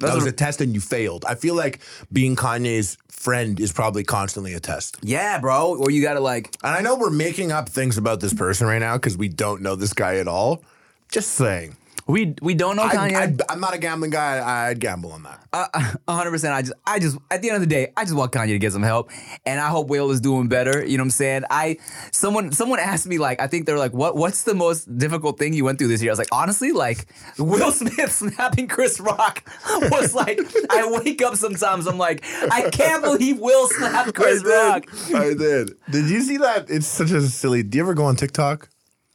[0.00, 1.24] That was a test and you failed.
[1.26, 1.80] I feel like
[2.12, 4.96] being Kanye's friend is probably constantly a test.
[5.02, 5.76] Yeah, bro.
[5.76, 8.78] Or you gotta like, And I know we're making up things about this person right
[8.78, 10.62] now because we don't know this guy at all.
[11.10, 11.76] Just saying.
[12.10, 13.42] We we don't know Kanye.
[13.48, 14.68] I, am not a gambling guy.
[14.68, 15.46] I'd gamble on that.
[15.52, 16.54] Uh, uh, a hundred percent.
[16.54, 18.58] I just, I just, at the end of the day, I just want Kanye to
[18.58, 19.10] get some help,
[19.44, 20.84] and I hope Will is doing better.
[20.84, 21.42] You know what I'm saying?
[21.50, 21.78] I,
[22.12, 25.52] someone, someone asked me like, I think they're like, what, what's the most difficult thing
[25.52, 26.10] you went through this year?
[26.10, 27.06] I was like, honestly, like
[27.38, 33.02] Will Smith snapping Chris Rock was like, I wake up sometimes, I'm like, I can't
[33.02, 35.14] believe Will snapped Chris I Rock.
[35.14, 35.72] I did.
[35.90, 36.70] Did you see that?
[36.70, 37.62] It's such a silly.
[37.62, 38.68] Do you ever go on TikTok?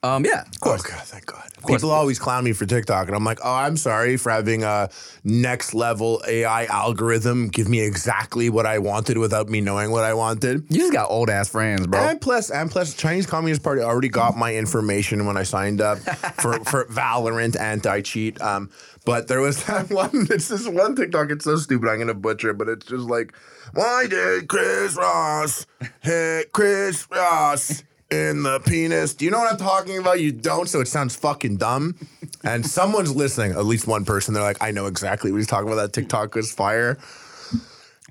[0.06, 0.84] Um, yeah, of course.
[0.86, 1.41] Oh, God, thank God.
[1.68, 4.89] People always clown me for TikTok, and I'm like, oh, I'm sorry for having a
[5.24, 10.13] next level AI algorithm give me exactly what I wanted without me knowing what I
[10.13, 10.63] wanted.
[10.70, 12.00] You just got old ass friends, bro.
[12.02, 15.98] And plus, and plus, Chinese Communist Party already got my information when I signed up
[16.39, 18.39] for, for Valorant anti cheat.
[18.41, 18.70] Um,
[19.06, 20.28] but there was that one.
[20.30, 21.32] It's this one TikTok.
[21.32, 21.89] It's so stupid.
[21.89, 23.34] I'm gonna butcher it, but it's just like,
[23.74, 25.65] why did Chris Ross
[26.02, 27.84] hit Chris Ross?
[28.12, 29.15] In the penis.
[29.15, 30.20] Do you know what I'm talking about?
[30.20, 31.96] You don't, so it sounds fucking dumb.
[32.44, 35.68] And someone's listening, at least one person, they're like, I know exactly what he's talking
[35.68, 35.82] about.
[35.82, 37.00] That TikTok was fire.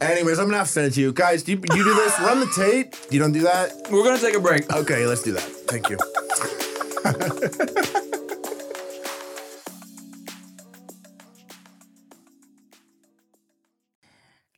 [0.00, 1.12] Anyways, I'm gonna have to send it to you.
[1.12, 2.18] Guys, do you, you do this?
[2.18, 2.96] Run the tape.
[3.12, 3.70] You don't do that?
[3.90, 4.70] We're gonna take a break.
[4.72, 5.42] Okay, let's do that.
[5.42, 5.98] Thank you.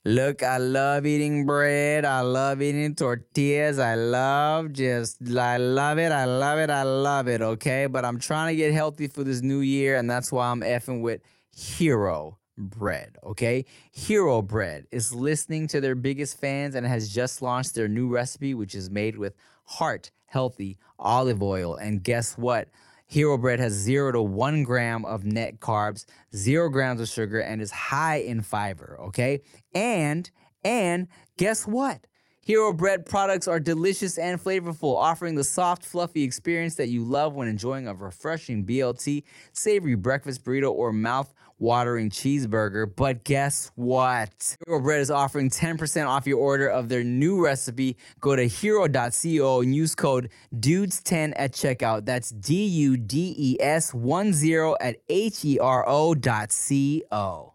[0.07, 2.05] Look, I love eating bread.
[2.05, 3.81] I love eating tortillas.
[3.81, 6.13] I love just, I love it.
[6.13, 6.71] I love it.
[6.71, 7.43] I love it.
[7.43, 7.87] Okay.
[7.87, 9.97] But I'm trying to get healthy for this new year.
[9.97, 13.17] And that's why I'm effing with Hero Bread.
[13.25, 13.65] Okay.
[13.91, 18.55] Hero Bread is listening to their biggest fans and has just launched their new recipe,
[18.55, 21.75] which is made with heart healthy olive oil.
[21.75, 22.69] And guess what?
[23.07, 27.63] Hero Bread has zero to one gram of net carbs, zero grams of sugar, and
[27.63, 28.99] is high in fiber.
[29.01, 29.41] Okay,
[29.75, 30.31] and
[30.65, 32.07] and guess what?
[32.41, 37.35] Hero Bread products are delicious and flavorful, offering the soft, fluffy experience that you love
[37.35, 42.87] when enjoying a refreshing BLT, savory breakfast burrito, or mouth watering cheeseburger.
[42.95, 44.57] But guess what?
[44.67, 47.97] Hero Bread is offering 10% off your order of their new recipe.
[48.21, 52.05] Go to hero.co and use code DUDES10 at checkout.
[52.05, 57.55] That's D U D E S 10 at H E R O dot C O.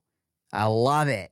[0.54, 1.32] I love it.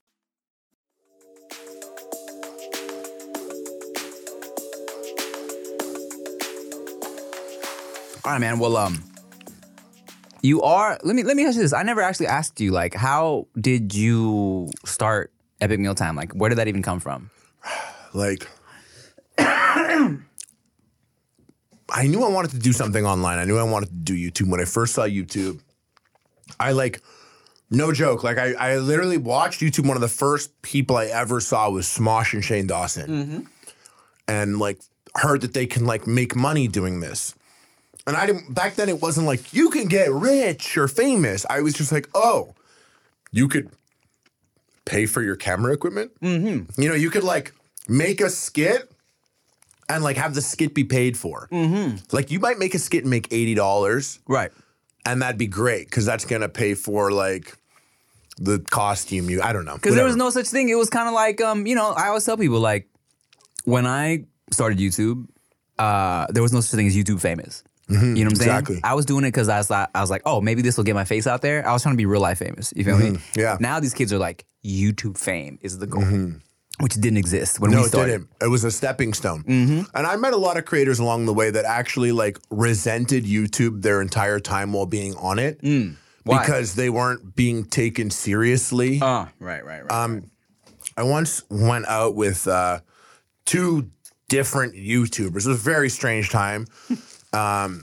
[8.27, 8.59] All right, man.
[8.59, 9.05] Well, um,
[10.43, 10.99] you are.
[11.05, 11.73] Let me let me ask you this.
[11.73, 16.17] I never actually asked you like, how did you start Epic Mealtime?
[16.17, 17.31] Like, where did that even come from?
[18.15, 18.49] Like,
[19.39, 20.19] I
[22.03, 23.39] knew I wanted to do something online.
[23.39, 24.49] I knew I wanted to do YouTube.
[24.49, 25.61] When I first saw YouTube,
[26.59, 27.03] I like,
[27.71, 29.87] no joke, like I, I literally watched YouTube.
[29.87, 33.49] One of the first people I ever saw was Smosh and Shane Dawson,
[34.27, 34.81] and like
[35.15, 37.33] heard that they can like make money doing this.
[38.07, 38.88] And I didn't back then.
[38.88, 41.45] It wasn't like you can get rich or famous.
[41.51, 42.55] I was just like, oh,
[43.33, 43.71] you could
[44.85, 46.12] pay for your camera equipment.
[46.21, 46.81] Mm-hmm.
[46.81, 47.53] You know, you could like
[47.88, 48.90] make a skit
[49.88, 51.49] and like have the skit be paid for.
[51.51, 51.97] Mm-hmm.
[52.12, 54.53] Like you might make a skit and make eighty dollars, Right.
[55.05, 57.57] and that'd be great because that's gonna pay for like
[58.38, 59.29] the costume.
[59.31, 60.69] You, I don't know, Because there was no such thing.
[60.69, 62.88] It was kind of like, um, you know, I always tell people like,
[63.64, 65.27] when I started YouTube,
[65.79, 67.64] uh, there was no such thing as YouTube famous.
[67.88, 68.62] You know what I'm saying?
[68.64, 68.79] Mm-hmm.
[68.85, 70.85] I was doing it because I was like, I was like, oh, maybe this will
[70.85, 71.66] get my face out there.
[71.66, 72.72] I was trying to be real life famous.
[72.75, 73.11] You feel me?
[73.11, 73.38] Mm-hmm.
[73.40, 73.55] Yeah.
[73.55, 73.62] Mm-hmm.
[73.62, 76.03] Now these kids are like, YouTube fame is the goal,
[76.81, 78.11] which didn't exist when No, we it started.
[78.11, 78.29] didn't.
[78.42, 79.44] It was a stepping stone.
[79.46, 83.83] And I met a lot of creators along the way that actually like resented YouTube
[83.83, 86.40] their entire time while being on it Why?
[86.40, 88.99] because they weren't being taken seriously.
[89.01, 89.92] Oh, right, right, right.
[89.92, 90.31] Um,
[90.96, 92.81] I once went out with uh,
[93.44, 93.90] two
[94.29, 95.27] different YouTubers.
[95.29, 96.66] It was a very strange time.
[97.33, 97.83] um,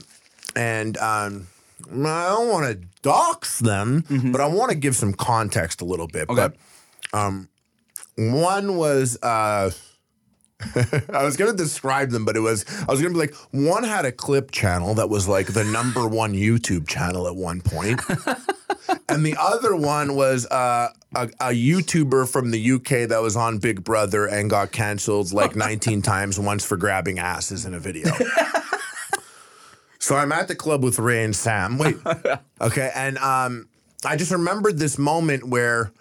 [0.56, 1.46] and um,
[1.90, 6.08] I don't want to dox them, but I want to give some context a little
[6.08, 6.28] bit.
[6.36, 6.56] But
[7.12, 7.48] um,
[8.16, 9.18] one was.
[9.22, 9.70] Uh,
[11.12, 14.04] I was gonna describe them, but it was I was gonna be like one had
[14.04, 18.00] a clip channel that was like the number one YouTube channel at one point,
[19.08, 23.58] and the other one was uh, a, a YouTuber from the UK that was on
[23.58, 28.10] Big Brother and got canceled like 19 times once for grabbing asses in a video.
[30.04, 31.78] So I'm at the club with Ray and Sam.
[31.78, 31.96] Wait,
[32.60, 33.68] okay, and um,
[34.04, 35.92] I just remembered this moment where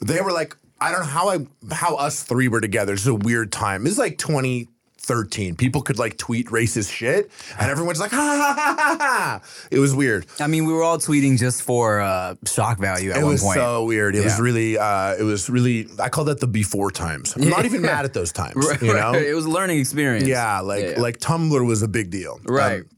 [0.00, 1.38] they were like, I don't know how I
[1.74, 2.92] how us three were together.
[2.94, 3.86] It's a weird time.
[3.86, 5.56] It's like 2013.
[5.56, 9.40] People could like tweet racist shit, and everyone's like, ha ha ha ha ha.
[9.70, 10.26] It was weird.
[10.38, 13.22] I mean, we were all tweeting just for uh, shock value at one point.
[13.22, 13.56] It one was point.
[13.56, 14.14] so weird.
[14.14, 14.44] It was Yeah.
[14.44, 15.88] really, uh, it was really.
[15.98, 17.34] I call that the before times.
[17.36, 18.54] I'm not even mad at those times.
[18.56, 19.26] Right, You know, right.
[19.26, 20.28] It was a learning experience.
[20.28, 21.00] yeah, like Yeah, yeah.
[21.00, 22.38] like Tumblr was a big deal.
[22.44, 22.82] Right.
[22.82, 22.88] Um,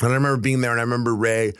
[0.00, 1.52] and I remember being there, and I remember Ray.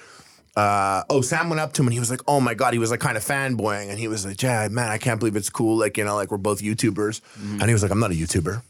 [0.56, 2.80] Uh, oh, Sam went up to him and he was like, "Oh my god," he
[2.80, 5.50] was like kind of fanboying, and he was like, "Yeah, man, I can't believe it's
[5.50, 5.76] cool.
[5.76, 7.60] Like, you know, like we're both YouTubers." Mm-hmm.
[7.60, 8.60] And he was like, "I'm not a YouTuber,"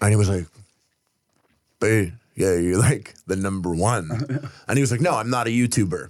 [0.00, 0.46] and he was like,
[1.80, 4.10] "But yeah, you're like the number one,"
[4.68, 6.08] and he was like, "No, I'm not a YouTuber."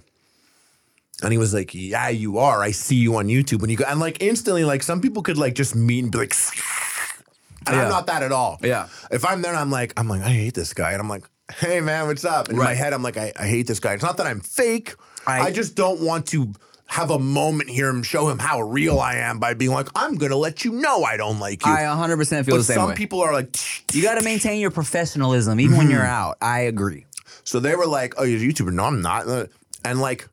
[1.21, 2.61] And he was like, "Yeah, you are.
[2.61, 5.37] I see you on YouTube." And you go, and like instantly, like some people could
[5.37, 6.33] like just meet and be like,
[7.67, 7.83] and Yeah.
[7.83, 8.57] I'm not that at all.
[8.63, 8.87] Yeah.
[9.11, 11.81] If I'm there, I'm like, I'm like, I hate this guy, and I'm like, Hey
[11.81, 12.47] man, what's up?
[12.47, 13.93] And in my head, I'm like, I, I hate this guy.
[13.93, 14.95] It's not that I'm fake.
[15.27, 16.53] I- I, just don't want to
[16.85, 20.15] have a moment here and show him how real I am by being like, I'm
[20.15, 21.71] gonna let you know I don't like you.
[21.71, 22.95] I 100% feel but the same But some way.
[22.95, 23.55] people are like,
[23.93, 26.37] you got to maintain your professionalism even when you're out.
[26.41, 27.05] I agree.
[27.43, 28.71] so they were like, Oh, you're a YouTuber?
[28.73, 29.25] No, I'm not.
[29.85, 30.27] And like,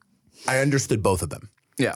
[0.46, 1.50] I understood both of them.
[1.76, 1.94] Yeah.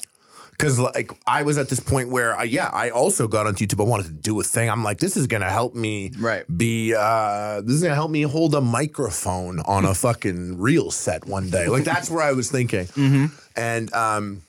[0.56, 3.80] Because like I was at this point where, I, yeah, I also got onto YouTube.
[3.84, 4.70] I wanted to do a thing.
[4.70, 6.44] I'm like, this is gonna help me, Right.
[6.56, 11.26] Be uh, this is gonna help me hold a microphone on a fucking reel set
[11.26, 11.66] one day.
[11.68, 12.88] Like that's where I was thinking.
[13.56, 14.42] And um,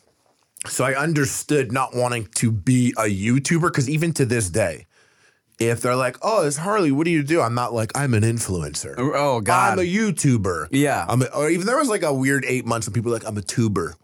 [0.67, 4.87] so I understood not wanting to be a YouTuber because even to this day,
[5.59, 8.23] if they're like, "Oh, it's Harley, what do you do?" I'm not like I'm an
[8.23, 8.95] influencer.
[8.97, 9.73] Oh, God.
[9.73, 10.69] I'm a YouTuber.
[10.71, 11.05] Yeah.
[11.07, 13.37] I'm a, or even there was like a weird eight months when people like I'm
[13.37, 13.95] a tuber.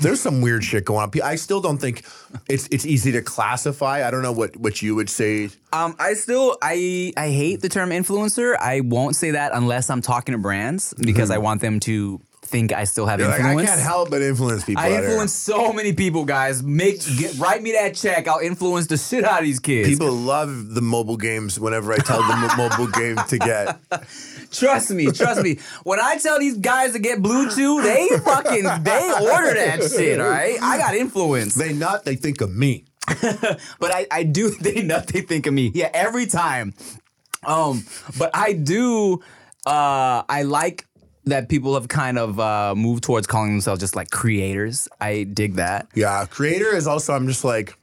[0.00, 1.10] There's some weird shit going on.
[1.22, 2.04] I still don't think
[2.48, 4.06] it's it's easy to classify.
[4.06, 5.50] I don't know what what you would say.
[5.72, 8.56] Um, I still I I hate the term influencer.
[8.58, 12.72] I won't say that unless I'm talking to brands because I want them to think
[12.72, 13.68] I still have You're like, influence.
[13.68, 14.82] I can't help but influence people.
[14.82, 16.62] I influence so many people, guys.
[16.62, 18.28] Make get write me that check.
[18.28, 19.88] I'll influence the shit out of these kids.
[19.88, 23.78] People love the mobile games whenever I tell them what mobile game to get.
[24.50, 25.58] Trust me, trust me.
[25.84, 30.20] When I tell these guys to get BlueChew, they fucking they order that shit.
[30.20, 32.84] All right, I got influence, They not, they think of me.
[33.78, 35.70] but I I do they not they think of me.
[35.74, 36.74] Yeah, every time.
[37.44, 37.84] Um,
[38.18, 39.22] but I do.
[39.64, 40.85] Uh, I like
[41.26, 44.88] that people have kind of uh, moved towards calling themselves just like creators.
[45.00, 45.88] I dig that.
[45.94, 47.12] Yeah, creator is also.
[47.14, 47.76] I'm just like,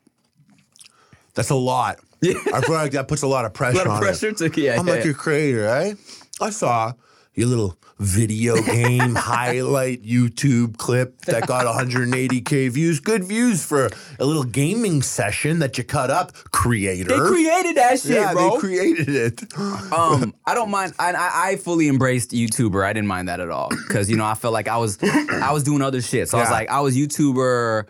[1.35, 1.99] that's a lot.
[2.21, 2.35] Yeah.
[2.53, 4.37] I feel like that puts a lot of pressure A lot of on pressure it.
[4.37, 4.79] to yeah.
[4.79, 4.93] I'm yeah.
[4.93, 5.95] like your creator, right?
[6.41, 6.93] I saw
[7.35, 12.99] your little video game highlight YouTube clip that got 180k views.
[12.99, 16.33] Good views for a little gaming session that you cut up.
[16.51, 17.09] Creator.
[17.09, 18.51] they created that shit, yeah, bro.
[18.51, 19.43] they created it.
[19.57, 20.93] um, I don't mind.
[20.99, 22.85] I, I I fully embraced YouTuber.
[22.85, 25.51] I didn't mind that at all because you know I felt like I was I
[25.51, 26.29] was doing other shit.
[26.29, 27.85] So I was like I was YouTuber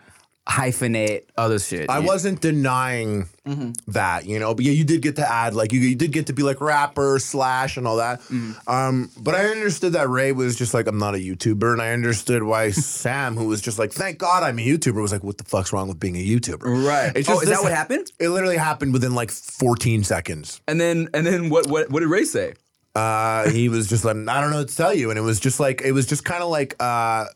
[0.48, 1.88] hyphenate other shit.
[1.88, 2.06] I Yeah.
[2.06, 3.72] wasn't denying Mm-hmm.
[3.92, 6.26] that, you know, but yeah, you did get to add like you, you did get
[6.28, 8.20] to be like rapper slash and all that.
[8.22, 8.52] Mm-hmm.
[8.70, 11.92] Um, but I understood that Ray was just like I'm not a YouTuber, and I
[11.92, 15.36] understood why Sam, who was just like, thank God I'm a YouTuber, was like, what
[15.36, 16.86] the fuck's wrong with being a YouTuber?
[16.86, 17.12] Right.
[17.14, 18.10] It's Oh, is that this- what happened?
[18.18, 20.60] It literally happened within like 14 seconds.
[20.66, 22.54] And then and then what what what did Ray say?
[22.94, 25.38] Uh, he was just like, I don't know what to tell you, and it was
[25.40, 27.26] just like it was just kind of like uh,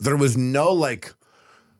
[0.00, 1.12] there was no like.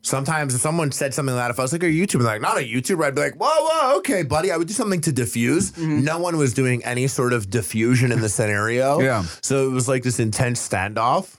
[0.05, 2.59] Sometimes if someone said something like that, if I was like a YouTuber, like not
[2.59, 4.51] a YouTuber, I'd be like, whoa, whoa, okay, buddy.
[4.53, 5.73] I would do something to diffuse.
[5.73, 6.05] Mm-hmm.
[6.05, 9.01] No one was doing any sort of diffusion in the scenario.
[9.05, 9.25] Yeah.
[9.43, 11.37] So it was like this intense standoff.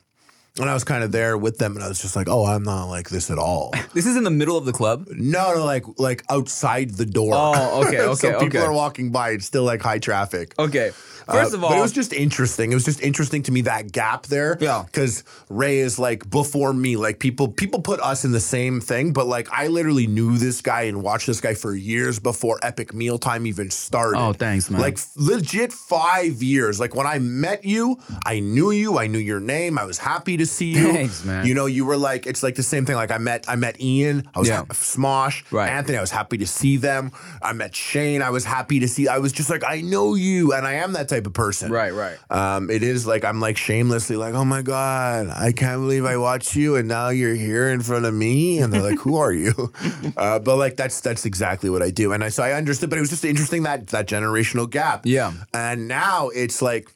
[0.59, 2.63] And I was kind of there with them, and I was just like, "Oh, I'm
[2.63, 5.07] not like this at all." This is in the middle of the club.
[5.11, 7.33] no, no, like like outside the door.
[7.33, 9.31] Oh, okay, so okay, people are walking by.
[9.31, 10.55] It's still like high traffic.
[10.57, 10.91] Okay.
[11.29, 12.71] First Uh, of all, but it was just interesting.
[12.71, 14.57] It was just interesting to me that gap there.
[14.59, 14.83] Yeah.
[14.85, 16.95] because Ray is like before me.
[16.97, 20.61] Like people, people put us in the same thing, but like I literally knew this
[20.61, 24.17] guy and watched this guy for years before Epic Mealtime even started.
[24.19, 24.81] Oh, thanks, man.
[24.81, 26.79] Like legit five years.
[26.79, 28.97] Like when I met you, I knew you.
[28.97, 29.77] I knew your name.
[29.79, 30.93] I was happy to see you.
[30.93, 31.45] Thanks, man.
[31.47, 32.95] You know, you were like it's like the same thing.
[32.95, 34.29] Like I met, I met Ian.
[34.35, 34.57] I was Yeah.
[34.57, 35.43] ha- Smosh.
[35.51, 35.69] Right.
[35.69, 35.97] Anthony.
[35.97, 37.11] I was happy to see them.
[37.41, 38.21] I met Shane.
[38.21, 39.07] I was happy to see.
[39.07, 41.71] I was just like I know you, and I am that type of person.
[41.71, 42.17] Right, right.
[42.29, 46.17] Um, it is like I'm like shamelessly like, oh my god, I can't believe I
[46.17, 49.31] watched you, and now you're here in front of me, and they're like, who are
[49.31, 49.53] you?
[50.17, 52.97] Uh, but like that's that's exactly what I do, and I so I understood, but
[52.97, 55.05] it was just interesting that that generational gap.
[55.05, 55.31] Yeah.
[55.53, 56.91] and now it's like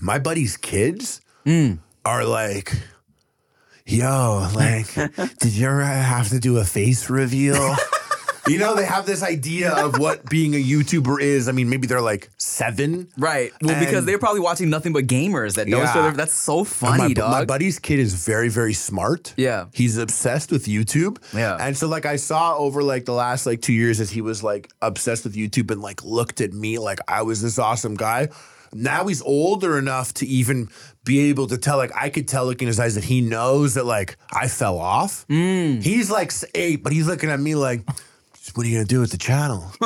[0.00, 1.78] my buddy's kids Mm.
[2.04, 2.72] are like.
[3.88, 4.92] Yo, like,
[5.38, 7.76] did you ever have to do a face reveal?
[8.48, 11.48] you know, they have this idea of what being a YouTuber is.
[11.48, 13.52] I mean, maybe they're like seven, right.
[13.62, 16.00] Well, because they're probably watching nothing but gamers that know each Yeah.
[16.00, 16.12] other.
[16.16, 17.30] That's so And funny, my, dog.
[17.30, 19.34] My buddy's kid is very, very smart.
[19.36, 19.66] Yeah.
[19.72, 21.18] He's obsessed with YouTube.
[21.34, 21.56] Yeah.
[21.60, 24.42] And so like I saw over like the last like two years as he was
[24.42, 28.28] like obsessed with YouTube and like looked at me like I was this awesome guy.
[28.72, 30.68] Now he's older enough to even
[31.04, 33.74] be able to tell, like I could tell looking in his eyes that he knows
[33.74, 35.24] that like I fell off.
[35.28, 35.82] Mm.
[35.82, 37.82] He's like eight, but he's looking at me like,
[38.54, 39.72] what are you gonna do with the channel?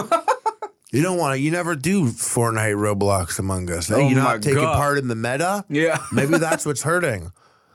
[0.93, 1.41] You don't want to.
[1.41, 3.91] You never do Fortnite, Roblox, Among Us.
[3.91, 4.77] Oh You're my not taking God.
[4.77, 5.65] part in the meta.
[5.69, 5.99] Yeah.
[6.13, 7.31] maybe that's what's hurting.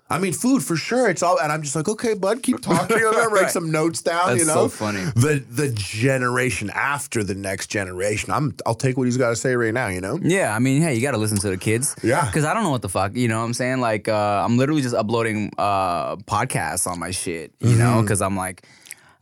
[0.08, 1.10] I mean, food for sure.
[1.10, 2.96] It's all, and I'm just like, okay, bud, keep talking.
[2.96, 4.28] I'm gonna write some notes down.
[4.28, 5.04] That's you know, so funny.
[5.16, 8.32] The the generation after the next generation.
[8.32, 8.56] I'm.
[8.68, 9.88] I'll take what he's got to say right now.
[9.88, 10.20] You know.
[10.22, 11.96] Yeah, I mean, hey, you got to listen to the kids.
[12.04, 12.24] Yeah.
[12.26, 13.80] Because I don't know what the fuck, you know what I'm saying?
[13.80, 17.94] Like, uh, I'm literally just uploading uh, podcasts on my shit, you know?
[17.94, 18.02] Mm-hmm.
[18.02, 18.68] Because I'm like,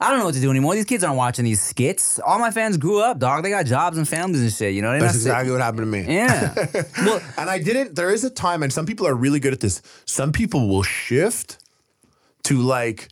[0.04, 0.76] I don't know what to do anymore.
[0.76, 2.20] These kids aren't watching these skits.
[2.20, 3.44] All my fans grew up, dog.
[3.44, 4.92] They got jobs and families and shit, you know?
[4.92, 6.02] They're That's not sit- exactly what happened to me.
[6.14, 6.54] Yeah.
[7.06, 7.96] well, And I didn't.
[7.96, 9.82] There is a time, and some people are really good at this.
[10.06, 11.58] Some people will shift
[12.44, 13.08] to like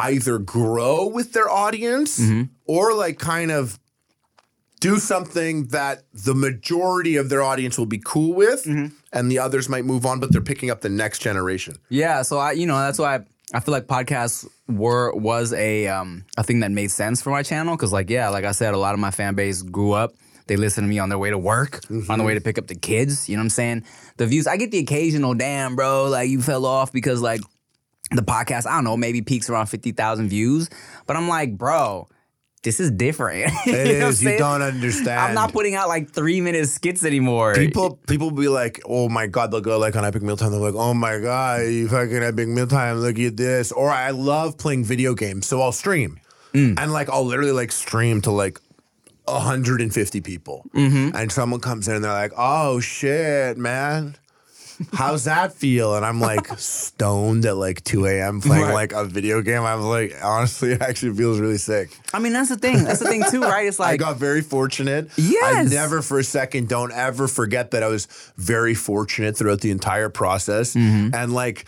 [0.00, 2.42] either grow with their audience Mm-hmm.
[2.66, 3.78] or like kind of
[4.80, 8.94] do something that the majority of their audience will be cool with, Mm-hmm.
[9.12, 11.76] and the others might move on, but they're picking up the next generation.
[11.88, 13.20] Yeah, so I, you know, that's why I,
[13.54, 17.42] I feel like podcasts were was a um a thing that made sense for my
[17.42, 20.12] channel because, like, yeah, like I said, a lot of my fan base grew up.
[20.46, 22.66] They listen to me on their way to work, on the way to pick up
[22.66, 23.28] the kids.
[23.28, 23.84] You know what I'm saying?
[24.16, 27.40] The views, I get the occasional, damn, bro, like you fell off because like
[28.10, 30.70] the podcast, I don't know, maybe peaks around fifty thousand views,
[31.06, 32.08] but I'm like, bro.
[32.62, 33.50] This is different.
[33.66, 34.22] It know what I'm is.
[34.22, 34.38] You saying?
[34.38, 35.20] don't understand.
[35.20, 37.54] I'm not putting out like three minute skits anymore.
[37.54, 40.74] People people be like, oh my god, they'll go like on Epic Mealtime, they're like,
[40.74, 43.72] oh my god, you fucking Epic Mealtime, look at this.
[43.72, 46.20] Or I love playing video games, so I'll stream.
[46.54, 46.78] Mm.
[46.78, 48.60] And like I'll literally like stream to like
[49.24, 50.64] 150 people.
[50.74, 51.16] Mm-hmm.
[51.16, 54.16] And someone comes in and they're like, oh shit, man.
[54.92, 55.94] How's that feel?
[55.96, 58.40] And I'm like stoned at like 2 a.m.
[58.40, 58.74] playing Right.
[58.74, 59.62] like a video game.
[59.62, 61.90] I was like, honestly, it actually feels really sick.
[62.14, 62.84] I mean, that's the thing.
[62.84, 63.66] That's the thing too, right?
[63.66, 65.10] It's like I got very fortunate.
[65.16, 65.44] Yes.
[65.72, 69.70] I never for a second don't ever forget that I was very fortunate throughout the
[69.70, 70.74] entire process.
[70.74, 71.14] Mm-hmm.
[71.14, 71.64] And like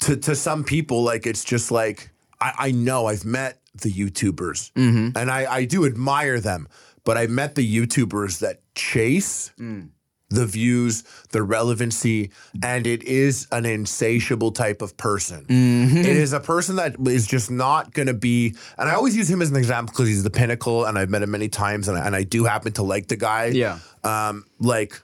[0.00, 2.10] to to some people, like it's just like
[2.40, 5.16] I, I know I've met the YouTubers Mm-hmm.
[5.16, 6.66] and I, I do admire them,
[7.04, 9.90] but I met the YouTubers that chase Mm.
[10.30, 12.30] The views, the relevancy,
[12.62, 15.44] and it is an insatiable type of person.
[15.44, 15.96] Mm-hmm.
[15.98, 19.28] It is a person that is just not going to be, and I always use
[19.28, 21.98] him as an example because he's the pinnacle, and I've met him many times, and
[21.98, 23.46] I, and I do happen to like the guy.
[23.46, 23.78] Yeah.
[24.04, 25.00] Um, like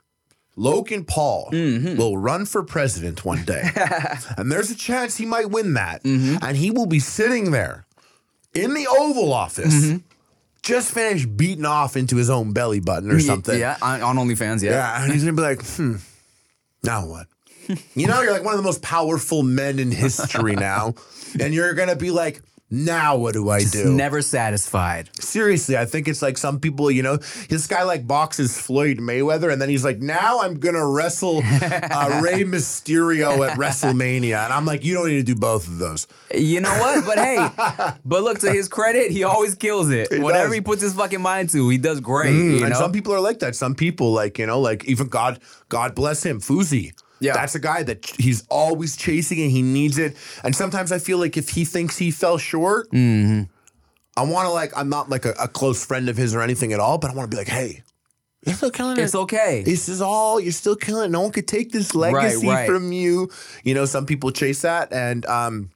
[0.57, 1.97] Logan Paul Mm-hmm.
[1.99, 3.63] will run for president one day,
[4.39, 6.37] and there's a chance he might win that, Mm-hmm.
[6.45, 7.85] and he will be sitting there
[8.55, 9.93] in the Oval Office.
[10.67, 13.59] Just finished beating off into his own belly button or something.
[13.59, 14.63] Yeah, on, on OnlyFans.
[14.63, 14.73] Yeah.
[14.73, 15.97] Yeah, and he's gonna be like, hmm,
[16.83, 17.27] now what?
[17.95, 20.95] You know, you're like one of the most powerful men in history now,
[21.41, 23.93] and you're gonna be like, now what do I do?
[23.93, 25.09] Never satisfied.
[25.23, 27.17] Seriously, I think it's like some people, you know,
[27.49, 32.21] this guy like boxes Floyd Mayweather, and then he's like, now I'm gonna wrestle uh,
[32.23, 36.09] Rey Mysterio at WrestleMania, and I'm like, you don't need to do both of those.
[36.35, 37.05] You know what?
[37.07, 37.49] But hey,
[38.05, 40.09] but look to his credit, he always kills it.
[40.21, 40.55] Whatever does.
[40.55, 42.35] he puts his fucking mind to, he does great.
[42.35, 42.79] Mm, you and know?
[42.79, 43.55] some people are like that.
[43.55, 46.93] Some people, like you know, like even God, God bless him, Fousey.
[47.21, 47.33] Yeah.
[47.35, 50.17] that's a guy that he's always chasing and he needs it.
[50.45, 53.45] And sometimes I feel like if he thinks he fell short, Mm-hmm.
[54.19, 56.73] I want to like I'm not like a, a close friend of his or anything
[56.73, 57.83] at all, but I want to be like, hey,
[58.47, 59.03] you're still killing it.
[59.03, 59.63] it's okay.
[59.65, 61.07] This is all you're still killing.
[61.07, 61.11] it.
[61.11, 62.67] No one could take this legacy right.
[62.67, 63.29] from you.
[63.63, 65.71] You know, some people chase that, and um,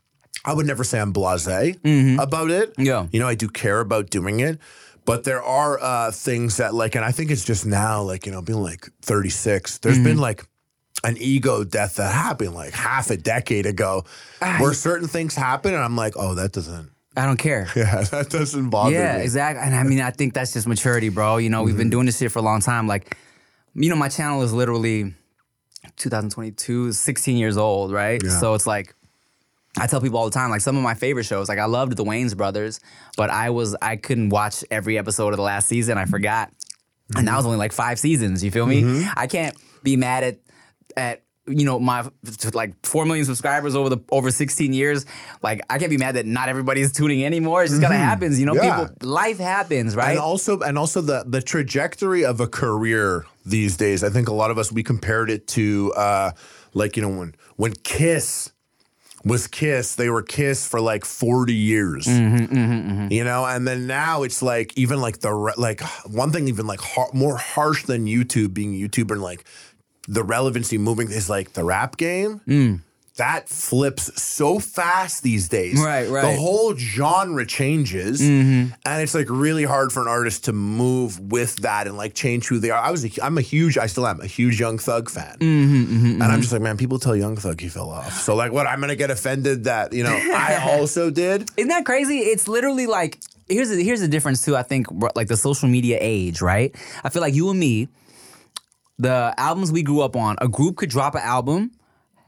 [0.44, 1.74] I would never say I'm blasé
[2.18, 2.70] about it.
[2.76, 2.82] Mm-hmm.
[2.82, 3.06] Yeah.
[3.12, 4.58] you know, I do care about doing it,
[5.04, 8.32] but there are uh, things that like, and I think it's just now, like you
[8.32, 9.78] know, being like 36.
[9.78, 10.04] There's Mm-hmm.
[10.04, 10.46] been like
[11.04, 14.04] an ego death that happened like half a decade ago,
[14.42, 16.90] ah, where certain things happen, and I'm like, oh, that doesn't.
[17.16, 17.66] I don't care.
[17.76, 19.24] Yeah, that doesn't bother Yeah, me.
[19.24, 19.64] exactly.
[19.64, 21.38] And I mean, I think that's just maturity, bro.
[21.38, 21.78] You know, we've Mm-hmm.
[21.78, 22.86] been doing this shit for a long time.
[22.86, 23.16] Like,
[23.74, 25.14] you know, my channel is literally
[25.96, 28.20] 2022, 16 years old, right?
[28.22, 28.38] Yeah.
[28.38, 28.94] So it's like,
[29.78, 31.96] I tell people all the time, like some of my favorite shows, like I loved
[31.96, 32.80] the Wayans Brothers,
[33.16, 35.96] but I was I couldn't watch every episode of the last season.
[35.96, 36.50] I forgot,
[37.16, 37.36] and that mm-hmm.
[37.36, 38.42] was only like five seasons.
[38.42, 38.82] You feel me?
[38.82, 39.08] Mm-hmm.
[39.16, 40.38] I can't be mad at
[40.96, 42.06] at you know my
[42.52, 45.06] like four million subscribers over the over 16 years.
[45.42, 47.62] Like I can't be mad that not everybody's tuning in anymore.
[47.62, 48.38] It's just kind of happens.
[48.38, 48.84] You know, Yeah.
[48.86, 50.10] people life happens, right?
[50.10, 54.04] And also, and also the the trajectory of a career these days.
[54.04, 56.30] I think a lot of us we compared it to uh,
[56.74, 58.52] like you know when when Kiss
[59.24, 62.06] was Kiss, they were Kiss for like forty years.
[62.06, 63.12] Mm-hmm, mm-hmm, mm-hmm.
[63.12, 66.66] You know, and then now it's like even like the re- like one thing even
[66.66, 69.44] like har- more harsh than YouTube being YouTuber and like
[70.10, 72.40] the relevancy moving is like the rap game.
[72.46, 72.80] Mm.
[73.16, 75.78] That flips so fast these days.
[75.78, 76.22] Right, right.
[76.22, 78.72] The whole genre changes, mm-hmm.
[78.86, 82.46] and it's like really hard for an artist to move with that and like change
[82.46, 82.80] who they are.
[82.80, 85.82] I was, a, I'm a huge, I still am a huge Young Thug fan, mm-hmm,
[85.82, 88.14] mm-hmm, and I'm just like, man, people tell Young Thug he fell off.
[88.14, 88.66] So like, what?
[88.66, 91.50] I'm gonna get offended that you know I also did.
[91.58, 92.20] Isn't that crazy?
[92.20, 94.56] It's literally like here's the, here's the difference too.
[94.56, 96.74] I think like the social media age, right?
[97.04, 97.88] I feel like you and me,
[99.00, 101.72] the albums we grew up on, a group could drop an album,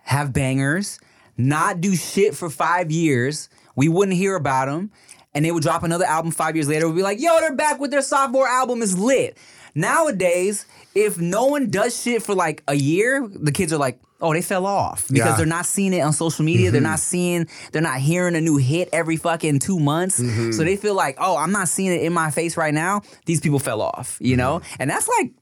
[0.04, 0.98] have bangers,
[1.36, 3.48] not do shit for five years.
[3.76, 4.90] We wouldn't hear about them,
[5.34, 6.88] and they would drop another album five years later.
[6.88, 8.82] We'd be like, "Yo, they're back with their sophomore album.
[8.82, 9.36] is lit."
[9.74, 14.32] Nowadays, if no one does shit for like a year, the kids are like, "Oh,
[14.32, 15.36] they fell off," because Yeah.
[15.36, 16.70] they're not seeing it on social media.
[16.70, 16.90] They're mm-hmm.
[16.90, 20.20] not seeing, they're not hearing a new hit every fucking two months.
[20.20, 20.52] Mm-hmm.
[20.52, 23.40] So they feel like, "Oh, I'm not seeing it in my face right now." These
[23.40, 24.76] people fell off, you know, mm-hmm.
[24.80, 25.32] and that's like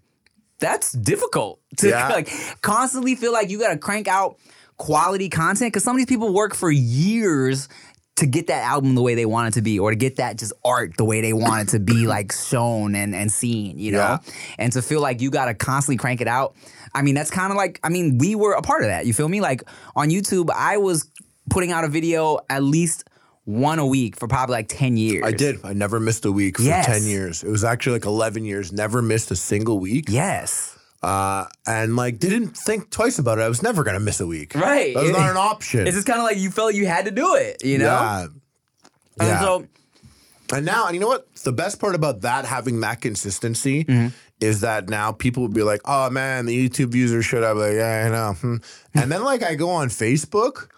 [0.60, 2.08] that's difficult to Yeah.
[2.08, 2.28] like
[2.62, 4.36] constantly feel like you got to crank out
[4.76, 7.68] quality content because some of these people work for years
[8.16, 10.36] to get that album the way they want it to be or to get that
[10.38, 13.92] just art the way they want it to be like shown and, and seen you
[13.92, 14.18] know Yeah.
[14.58, 16.54] and to feel like you got to constantly crank it out
[16.94, 19.12] i mean that's kind of like i mean we were a part of that you
[19.14, 19.62] feel me like
[19.96, 21.08] on youtube i was
[21.50, 23.04] putting out a video at least
[23.50, 25.58] one a week for probably like 10 years I did.
[25.64, 26.86] I never missed a week for Yes.
[26.86, 27.42] 10 years.
[27.42, 30.06] It was actually like 11 years, never missed a single week.
[30.08, 33.42] yes Uh, and like didn't think twice about it.
[33.42, 34.54] I was never going to miss a week.
[34.54, 34.94] Right.
[34.94, 35.86] That was not an option.
[35.86, 38.22] it's just kind of like you felt you had to do it you know Yeah.
[39.18, 39.40] And Yeah.
[39.40, 39.66] so
[40.52, 41.32] And now, and you know what?
[41.44, 44.08] The best part about that, having that consistency, Mm-hmm.
[44.40, 47.56] is that now people would be like, "Oh man, the YouTube views are shit." I'm
[47.58, 48.56] like, "Yeah, I know." Hmm.
[48.94, 50.68] and then like I go on Facebook,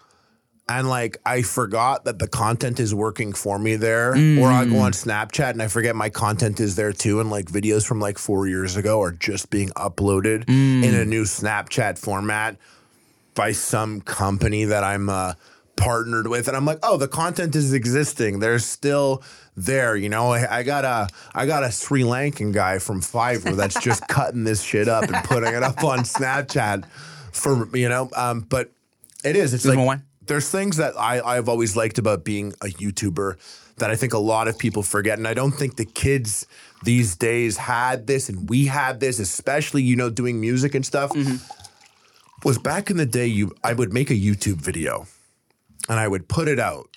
[0.79, 4.79] and like I forgot that the content is working for me there, or I go
[4.79, 8.17] on Snapchat and I forget my content is there too, and like videos from like
[8.17, 12.57] four years ago are just being uploaded in a new Snapchat format
[13.35, 15.33] by some company that I'm uh,
[15.75, 18.39] partnered with, and I'm like, oh, the content is existing.
[18.39, 19.23] They're still
[19.55, 19.95] there.
[19.95, 23.79] You know, I, I got a I got a Sri Lankan guy from Fiverr that's
[23.79, 26.85] just cutting this shit up and putting it up on Snapchat
[27.31, 28.09] for you know.
[28.15, 28.71] Um, but
[29.23, 29.53] it is.
[29.53, 30.03] It's like one?
[30.25, 33.37] There's things that I I've always liked about being a YouTuber
[33.77, 36.45] that I think a lot of people forget, and I don't think the kids
[36.83, 41.11] these days had this, and we had this, especially you know doing music and stuff
[41.11, 41.35] mm-hmm.
[42.47, 45.07] was back in the day you I would make a YouTube video
[45.89, 46.89] and I would put it out.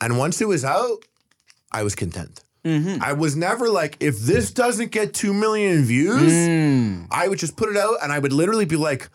[0.00, 1.04] And once it was out,
[1.70, 2.42] I was content.
[2.64, 3.02] Mm-hmm.
[3.02, 7.06] I was never like, if this doesn't get 2 million views, mm.
[7.10, 9.08] I would just put it out and I would literally be like,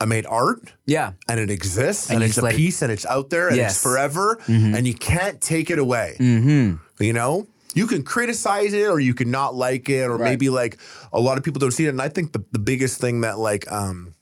[0.00, 1.12] I made art Yeah.
[1.28, 3.72] and it exists And and, it's a it- piece and it's out there and Yes.
[3.74, 4.74] it's forever mm-hmm.
[4.74, 6.16] and you can't take it away.
[6.18, 6.76] Mm-hmm.
[7.04, 7.46] You know?
[7.74, 10.78] You can criticize it or you can not like it or maybe like
[11.12, 11.90] a lot of people don't see it.
[11.90, 14.14] And I think the, the biggest thing that like um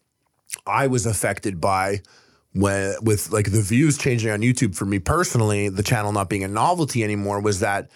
[0.66, 2.02] I was affected by
[2.52, 6.44] when with like the views changing on YouTube for me personally, the channel not being
[6.44, 7.88] a novelty anymore was that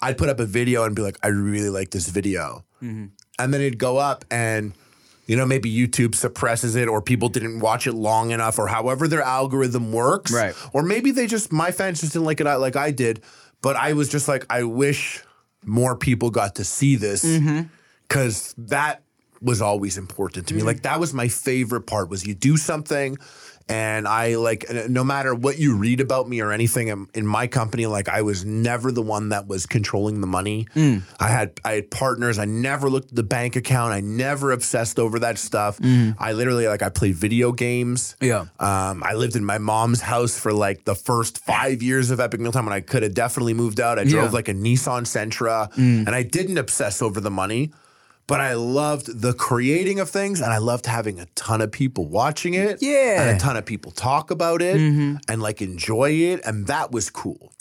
[0.00, 2.64] I'd put up a video and be like, I really like this video.
[2.82, 3.06] Mm-hmm.
[3.38, 4.72] And then it'd go up and
[5.28, 9.06] you know, maybe YouTube suppresses it or people didn't watch it long enough or however
[9.06, 10.32] their algorithm works.
[10.32, 10.54] Right.
[10.72, 13.22] Or maybe they just my fans just didn't like it like I did.
[13.60, 15.22] But I was just like, I wish
[15.64, 17.62] more people got to see this mm-hmm.
[18.08, 19.02] because that
[19.42, 20.60] was always important to me.
[20.60, 20.66] Mm-hmm.
[20.66, 23.18] Like that was my favorite part was you do something
[23.68, 27.46] and I like no matter what you read about me or anything in, in my
[27.46, 30.66] company like I was never the one that was controlling the money.
[30.74, 30.98] Hmm.
[31.20, 32.38] I had I had partners.
[32.38, 33.92] I never looked at the bank account.
[33.92, 35.78] I never obsessed over that stuff.
[35.78, 36.10] Hmm.
[36.18, 38.16] I literally like I played video games.
[38.20, 38.46] Yeah.
[38.58, 42.40] Um, I lived in my mom's house for like the first five years of Epic
[42.40, 43.98] Meal Time when I could have definitely moved out.
[43.98, 44.30] I drove Yeah.
[44.30, 46.04] like a Nissan Sentra hmm.
[46.06, 47.72] and I didn't obsess over the money,
[48.28, 52.06] but I loved the creating of things and I loved having a ton of people
[52.06, 52.78] watching it.
[52.80, 53.22] Yeah.
[53.22, 55.16] And a ton of people talk about it mm-hmm.
[55.28, 56.42] and like enjoy it.
[56.44, 57.52] And that was cool.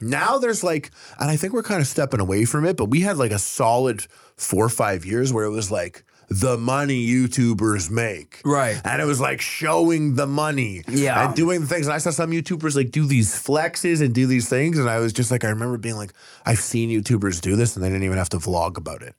[0.00, 3.00] Now there's like, and I think we're kind of stepping away from it, but we
[3.00, 4.06] had like a solid
[4.36, 8.40] four or five years where it was like, the money YouTubers make.
[8.44, 8.80] Right.
[8.84, 10.82] And it was like showing the money.
[10.88, 11.26] Yeah.
[11.26, 11.86] And doing the things.
[11.86, 14.78] And I saw some YouTubers like do these flexes and do these things.
[14.78, 16.12] And I was just like, I remember being like,
[16.46, 19.14] I've seen YouTubers do this and they didn't even have to vlog about it.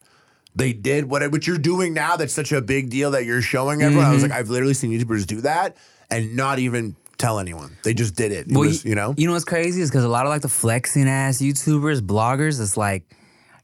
[0.55, 3.81] They did what, what you're doing now that's such a big deal that you're showing
[3.81, 4.05] everyone.
[4.05, 4.31] I was Mm-hmm.
[4.31, 5.77] like, I've literally seen YouTubers do that
[6.11, 7.75] and not even tell anyone.
[7.83, 8.47] They just did it.
[8.47, 9.15] It Well, was, you know?
[9.17, 12.61] You know what's crazy is because a lot of like the flexing ass YouTubers, bloggers,
[12.61, 13.03] it's like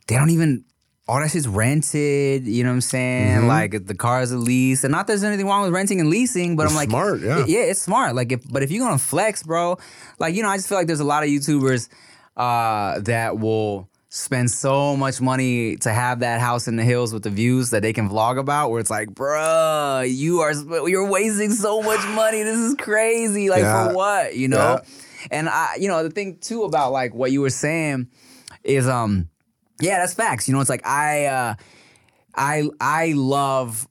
[0.07, 0.63] they don't even
[1.07, 2.45] all that shit's rented.
[2.45, 3.37] You know what I'm saying?
[3.39, 3.47] Mm-hmm.
[3.47, 6.63] Like the cars are leased, and not there's anything wrong with renting and leasing, but
[6.63, 7.45] It's I'm like, smart, yeah.
[7.47, 8.13] yeah, it's smart.
[8.15, 9.77] Like if but if you're gonna flex, bro,
[10.19, 11.89] like you know, I just feel like there's a lot of YouTubers
[12.37, 17.21] uh, that will spend so much money to have that house in the hills with
[17.23, 20.51] the views that they can vlog about where it's like bruh you are
[20.89, 23.89] you're wasting so much money this is crazy like Yeah.
[23.89, 25.27] for what you know Yeah.
[25.31, 28.07] and I, you know, the thing too about like what you were saying
[28.63, 29.29] is, um,
[29.81, 30.47] yeah, that's facts.
[30.47, 31.53] You know, it's like I, uh,
[32.35, 33.87] I, I love.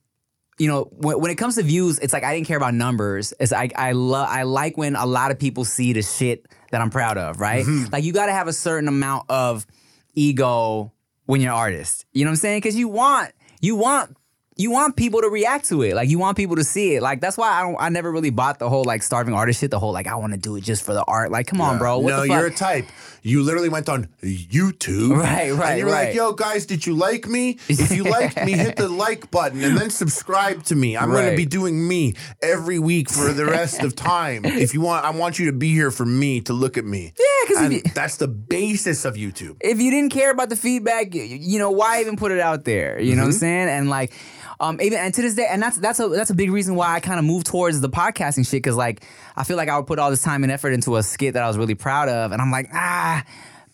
[0.57, 3.33] You know, when, when it comes to views, it's like I didn't care about numbers.
[3.39, 6.81] It's like I love, I like when a lot of people see the shit that
[6.81, 7.65] I'm proud of, right?
[7.91, 9.65] Like you got to have a certain amount of
[10.13, 10.91] ego
[11.25, 12.05] when you're an artist.
[12.13, 12.57] You know what I'm saying?
[12.57, 13.31] Because you want,
[13.61, 14.17] you want
[14.59, 15.95] you want people to react to it.
[15.95, 17.01] Like you want people to see it.
[17.01, 17.77] Like that's why I don't.
[17.79, 19.71] I never really bought the whole like starving artist shit.
[19.71, 21.31] The whole like I want to do it just for the art.
[21.31, 21.99] Like come on, bro.
[21.99, 22.37] What no, the fuck?
[22.37, 22.85] you're a type.
[23.21, 25.17] You literally went on YouTube.
[25.17, 26.07] Right, right, And you're right.
[26.07, 27.57] like, yo, guys, did you like me?
[27.67, 30.95] If you liked me, hit the like button and then subscribe to me.
[30.97, 34.45] I'm going to be doing me every week for the rest of time.
[34.59, 37.13] If you want, I want you to be here for me to look at me.
[37.17, 39.55] Yeah, 'cause if And you- that's the basis of YouTube.
[39.61, 42.65] if you didn't care about the feedback, you, you know, why even put it out
[42.65, 42.99] there?
[42.99, 43.39] You know what I'm mm-hmm.
[43.39, 43.69] saying?
[43.69, 44.11] And like,
[44.59, 46.93] um, even and to this day, and that's that's a that's a big reason why
[46.93, 49.03] I kind of moved towards the podcasting shit because like
[49.35, 51.43] I feel like I would put all this time and effort into a skit that
[51.43, 53.23] I was really proud of, and I'm like, ah,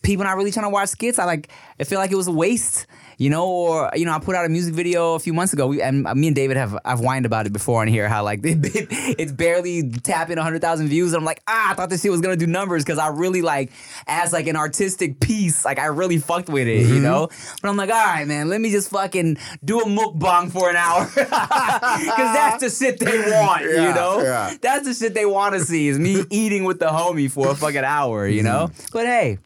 [0.06, 1.20] people not really trying to watch skits.
[1.20, 1.50] I like,
[1.80, 2.88] I feel like it was a waste.
[3.18, 5.68] You know, or you know, I put out a music video a few months ago,
[5.68, 8.10] we, and me and David have I've whined about it before on here.
[8.10, 12.02] How like it's barely tapping hundred thousand views, and I'm like, ah, I thought this
[12.02, 13.72] shit was gonna do numbers because I really like
[14.06, 16.94] as like an artistic piece, like I really fucked with it, Mm-hmm.
[16.94, 17.30] you know.
[17.62, 20.76] But I'm like, all right, man, let me just fucking do a mukbang for an
[20.76, 24.22] hour because that's the shit they want, you know.
[24.24, 24.54] yeah.
[24.62, 27.56] That's the shit they want to see is me eating with the homie for a
[27.56, 28.68] fucking hour, you know.
[28.74, 28.88] Mm-hmm.
[28.92, 29.38] But hey.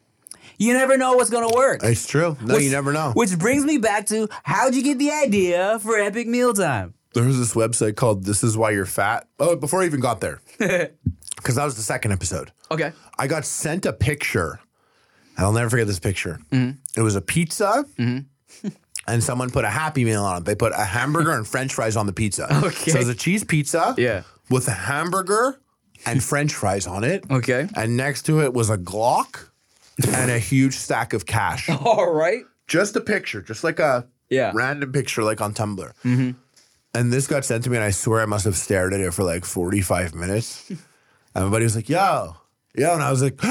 [0.59, 1.81] You never know what's gonna work.
[1.83, 2.37] It's true.
[2.41, 3.11] No, Which- you never know.
[3.15, 6.93] Which brings me back to how'd you get the idea for Epic Mealtime?
[7.15, 9.27] there was this website called This Is Why You're Fat.
[9.39, 12.51] Oh, before I even got there, because that was the second episode.
[12.69, 12.91] Okay.
[13.17, 14.59] I got sent a picture.
[15.35, 16.39] and I'll never forget this picture.
[16.51, 16.77] Mm-hmm.
[16.95, 17.83] It was a pizza,
[19.07, 20.45] and someone put a Happy Meal on it.
[20.45, 22.47] They put a hamburger and French fries on the pizza.
[22.63, 22.91] Okay.
[22.91, 23.95] So it was a cheese pizza.
[23.97, 24.21] Yeah.
[24.51, 25.59] With a hamburger
[26.05, 27.25] and French fries on it.
[27.31, 27.67] Okay.
[27.75, 29.48] And next to it was a Glock
[30.07, 31.69] and a huge stack of cash.
[31.85, 32.43] All right.
[32.67, 34.51] Just a picture, just like a Yeah.
[34.53, 35.91] random picture, like on Tumblr.
[36.03, 36.31] Mm-hmm.
[36.93, 39.13] And this got sent to me, and I swear I must have stared at it
[39.13, 40.71] for like 45 minutes.
[41.35, 42.35] Everybody was like, yo,
[42.75, 42.93] yo.
[42.93, 43.37] And I was like,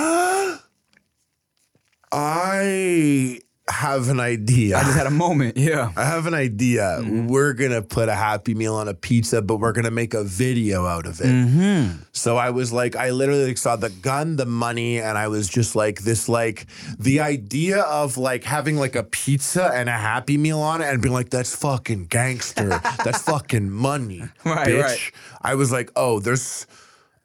[2.13, 4.77] I have an idea.
[4.77, 5.57] I just had a moment.
[5.57, 5.93] Yeah.
[5.97, 6.99] I have an idea.
[7.01, 7.27] Mm-hmm.
[7.29, 10.87] We're gonna put a Happy Meal on a pizza, but we're gonna make a video
[10.87, 11.27] out of it.
[11.27, 12.03] Mm-hmm.
[12.13, 15.77] So I was like, I literally saw the gun, the money, and I was just
[15.77, 16.67] like, this like
[16.99, 21.03] the idea of like having like a pizza and a Happy Meal on it, and
[21.03, 22.69] being like, that's fucking gangster.
[23.05, 24.83] that's fucking money, Right, bitch.
[24.83, 25.13] right.
[25.43, 26.67] I was like, oh, there's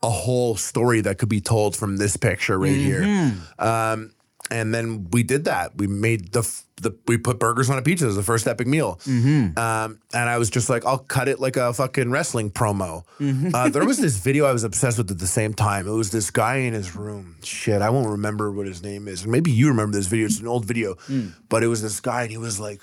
[0.02, 3.02] a whole story that could be told from this picture right here.
[3.02, 3.66] Mm-hmm.
[3.66, 4.12] Um,
[4.54, 5.76] and then we did that.
[5.78, 6.44] We made the
[6.82, 9.00] the we put burgers on a pizza as the first epic meal.
[9.58, 13.04] Um, and I was just like, I'll cut it like a fucking wrestling promo.
[13.54, 15.88] Uh, there was this video I was obsessed with at the same time.
[15.88, 17.38] It was this guy in his room.
[17.44, 19.26] Shit, I won't remember what his name is.
[19.26, 20.28] Maybe you remember this video.
[20.28, 20.96] It's an old video,
[21.50, 22.82] but it was this guy, and he was like.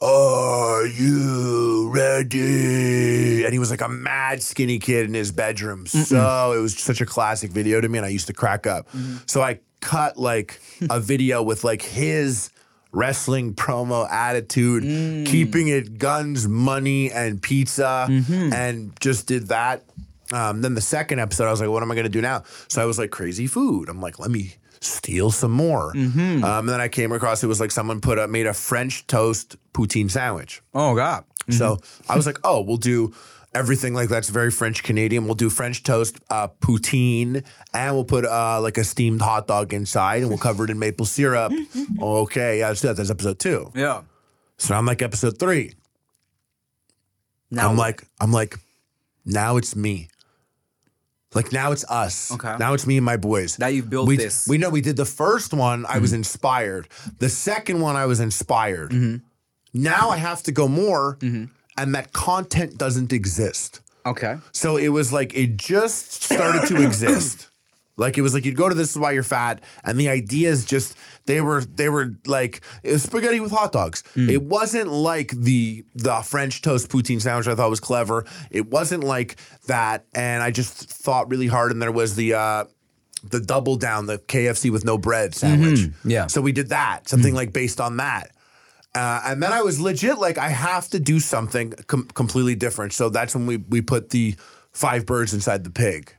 [0.00, 3.42] Are you ready?
[3.44, 5.86] And he was like a mad skinny kid in his bedroom.
[5.88, 8.86] So it was such a classic video to me, and I used to crack up.
[9.26, 10.60] So I cut like
[10.90, 12.50] a video with like his
[12.92, 19.84] wrestling promo attitude, keeping it guns, money, and pizza, and just did that.
[20.32, 22.42] Um, then the second episode, I was like, what am I going to do now?
[22.68, 23.88] So I was like, crazy food.
[23.88, 25.90] I'm like, let me steal some more.
[26.44, 29.06] Um, and then I came across it was like someone put up, made a French
[29.06, 30.60] toast poutine sandwich.
[30.74, 31.24] Oh God.
[31.50, 33.14] So I was like, oh, we'll do
[33.54, 35.24] everything like that's very French Canadian.
[35.26, 39.72] We'll do French toast, uh, poutine, and we'll put uh, like a steamed hot dog
[39.72, 41.52] inside, and we'll cover it in maple syrup.
[42.00, 42.96] okay, yeah, let's do that.
[42.96, 43.72] That's episode two.
[43.74, 44.02] Yeah.
[44.56, 45.74] So I'm like episode three.
[47.50, 48.58] Now I'm like, I'm like,
[49.24, 50.08] now it's me.
[51.34, 52.32] Like now it's us.
[52.32, 52.56] Okay.
[52.58, 53.58] Now it's me and my boys.
[53.58, 54.42] Now you've built we, this.
[54.42, 54.50] Mm-hmm.
[54.50, 55.84] We know we did the first one.
[55.86, 56.88] I was inspired.
[57.18, 58.90] The second one, I was inspired.
[58.90, 59.16] Mm-hmm.
[59.74, 61.18] Now I have to go more,
[61.78, 63.80] and that content doesn't exist.
[64.04, 64.36] Okay.
[64.52, 67.46] So it was like it just started to exist.
[67.98, 70.64] Like it was like you'd go to this is why you're fat, and the ideas
[70.64, 74.04] just they were they were like it was spaghetti with hot dogs.
[74.14, 74.30] Hmm.
[74.30, 78.24] It wasn't like the the French toast poutine sandwich I thought was clever.
[78.52, 79.34] It wasn't like
[79.66, 81.72] that, and I just thought really hard.
[81.72, 82.64] And there was the uh,
[83.24, 85.62] the double down, the KFC with no bread mm-hmm.
[85.62, 85.92] sandwich.
[86.04, 86.28] Yeah.
[86.28, 87.36] So we did that, something hmm.
[87.36, 88.30] like based on that.
[88.98, 92.92] Uh, and then I was legit like, I have to do something com- completely different.
[92.92, 94.34] So that's when we we put the
[94.72, 96.12] five birds inside the pig.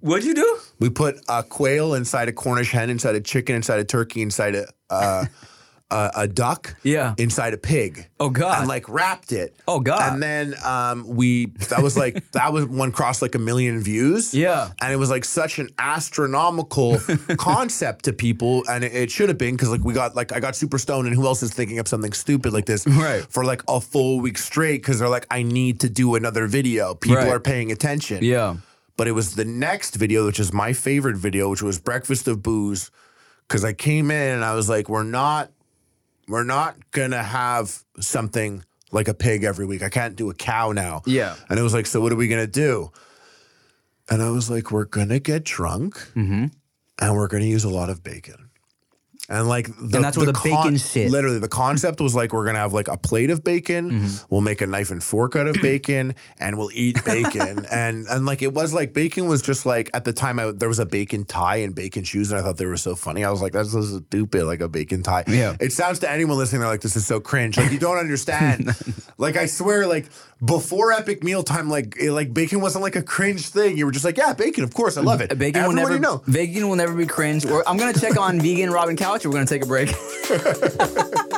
[0.00, 0.58] What'd you do?
[0.80, 4.56] We put a quail inside a Cornish hen, inside a chicken, inside a turkey, inside
[4.56, 5.26] a uh,
[5.92, 7.14] a, a duck, Yeah.
[7.18, 8.08] inside a pig.
[8.18, 8.58] Oh, God.
[8.60, 9.54] And like wrapped it.
[9.68, 10.12] Oh, God.
[10.12, 14.32] And then um, we that was like that was one crossed like a million views.
[14.34, 14.70] Yeah.
[14.80, 16.98] And it was like such an astronomical
[17.38, 20.40] concept to people, and it, it should have been because like we got like I
[20.40, 23.24] got super stoned, and who else is thinking of something stupid like this Right.
[23.30, 26.94] for like a full week straight because they're like I need to do another video.
[26.94, 27.28] People Right.
[27.28, 28.22] are paying attention.
[28.22, 28.56] Yeah.
[28.96, 32.42] But it was the next video, which is my favorite video, which was Breakfast of
[32.42, 32.90] Booze.
[33.48, 35.50] Cause I came in and I was like, we're not,
[36.32, 39.82] we're not gonna have something like a pig every week.
[39.82, 41.02] I can't do a cow now.
[41.06, 41.36] Yeah.
[41.48, 42.90] And it was like, so what are we gonna do?
[44.10, 46.46] And I was like, we're gonna get drunk Mm-hmm.
[47.00, 48.41] and we're gonna use a lot of bacon.
[49.28, 52.44] And like, the, And that's where the bacon shit- Literally, the concept was like we're
[52.44, 53.90] gonna have like a plate of bacon.
[53.90, 54.24] Mm-hmm.
[54.30, 57.64] We'll make a knife and fork out of bacon, and we'll eat bacon.
[57.70, 60.68] and and like it was like bacon was just like at the time I, there
[60.68, 63.24] was a bacon tie and bacon shoes, and I thought they were so funny.
[63.24, 65.24] I was like, that's so stupid, like a bacon tie.
[65.28, 65.56] Yeah.
[65.60, 67.56] It sounds to anyone listening, they're like, this is so cringe.
[67.56, 68.70] Like you don't understand.
[69.18, 70.06] like I swear, like
[70.44, 73.78] before Epic Mealtime, like it, like bacon wasn't like a cringe thing.
[73.78, 75.38] You were just like, yeah, bacon, of course, I love it.
[75.38, 76.22] Bacon will Everyone never know.
[76.30, 77.46] Bacon will never be cringe.
[77.46, 79.26] Or I'm gonna check on vegan Robin Couch.
[79.26, 79.92] We're gonna take a break.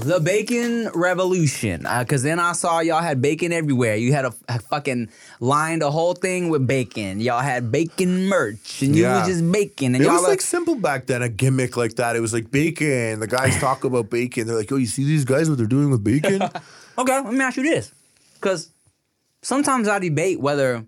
[0.00, 3.96] So the bacon revolution, uh, because then I saw y'all had bacon everywhere.
[3.96, 5.08] You had a, a fucking
[5.40, 7.20] lined the whole thing with bacon.
[7.20, 9.18] Y'all had bacon merch, and you Yeah.
[9.18, 9.94] was just bacon.
[9.96, 12.14] And It y'all was like, like simple back then, a gimmick like that.
[12.14, 13.18] It was like bacon.
[13.18, 14.46] The guys talk about bacon.
[14.46, 15.48] They're like, "Oh, you see these guys?
[15.48, 16.42] What they're doing with bacon?"
[16.98, 17.92] okay, let me ask you this,
[18.34, 18.70] because
[19.42, 20.84] sometimes I debate whether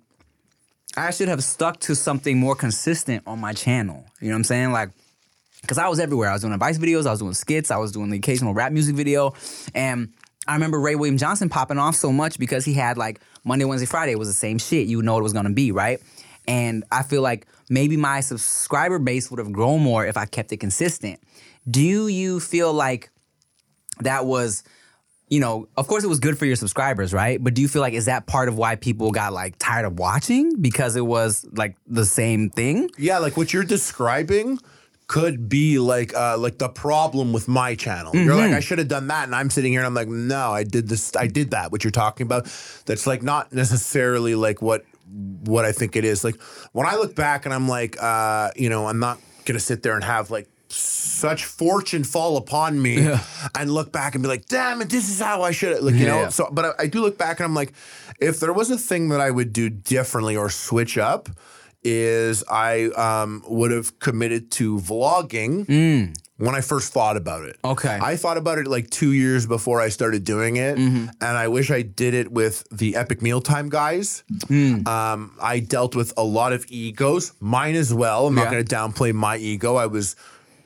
[0.97, 4.05] I should have stuck to something more consistent on my channel.
[4.21, 4.73] You know what I'm saying?
[4.73, 4.91] Like,
[5.71, 6.29] because I was everywhere.
[6.29, 8.73] I was doing advice videos, I was doing skits, I was doing the occasional rap
[8.73, 9.35] music video,
[9.73, 10.13] and
[10.49, 13.87] I remember Ray William Johnson popping off so much because he had like Monday, Wednesday,
[13.87, 14.89] Friday it was the same shit.
[14.89, 16.01] You know what it was gonna be, right?
[16.49, 20.51] And I feel like maybe my subscriber base would have grown more if I kept
[20.51, 21.21] it consistent.
[21.71, 23.11] Do you feel like
[24.01, 24.65] that was
[25.29, 27.41] you know, of course it was good for your subscribers, right?
[27.41, 30.01] But do you feel like is that part of why people got like tired of
[30.01, 32.91] watching because it was like the same thing?
[32.99, 34.59] yeah, like what you're describing
[35.11, 38.15] could be like uh like the problem with my channel.
[38.15, 38.39] You're Mm-hmm.
[38.53, 40.63] like, I should have done that, and I'm sitting here and I'm like, no, I
[40.63, 41.73] did this, I did that.
[41.73, 42.45] What you're talking about,
[42.87, 44.85] that's like not necessarily like what
[45.53, 46.23] what I think it is.
[46.23, 46.41] Like
[46.71, 49.97] when I look back and I'm like, uh, you know, I'm not gonna sit there
[49.97, 53.11] and have like such fortune fall upon me
[53.59, 55.97] and look back and be like, damn it, this is how I should have like,
[55.97, 56.21] you know.
[56.21, 56.29] Yeah.
[56.29, 57.73] So but I, I do look back and I'm like,
[58.21, 61.29] if there was a thing that I would do differently or switch up,
[61.83, 67.57] is I um, would have committed to vlogging when I first thought about it.
[67.63, 67.73] Mm.
[67.73, 67.99] Okay.
[68.01, 71.07] I thought about it like two years before I started doing it, Mm-hmm.
[71.21, 74.25] and I wish I did it with the Epic Mealtime guys.
[74.47, 74.87] Mm.
[74.87, 78.27] Um, I dealt with a lot of egos, mine as well.
[78.27, 79.77] I'm not going to downplay my ego.
[79.77, 80.17] I was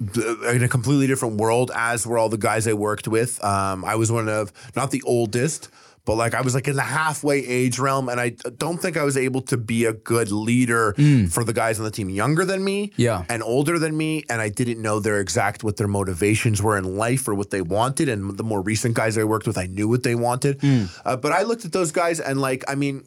[0.01, 3.43] in a completely different world, as were all the guys I worked with.
[3.45, 5.69] Um, I was one of not the oldest,
[6.07, 9.05] but like I was like in the halfway age realm, and I don't think I
[9.05, 10.93] was able to be a good leader
[11.31, 13.25] for the guys on the team younger than me, Yeah.
[13.29, 16.97] and older than me, and I didn't know their exact what their motivations were in
[16.97, 18.09] life or what they wanted.
[18.09, 20.61] And the more recent guys I worked with, I knew what they wanted.
[21.05, 23.05] Uh, but I looked at those guys, and like I mean,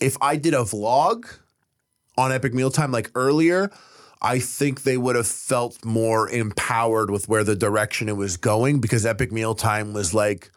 [0.00, 1.24] if I did a vlog
[2.18, 3.70] on Epic Mealtime like earlier,
[4.20, 8.80] I think they would have felt more empowered with where the direction it was going
[8.80, 10.50] because Epic Mealtime was like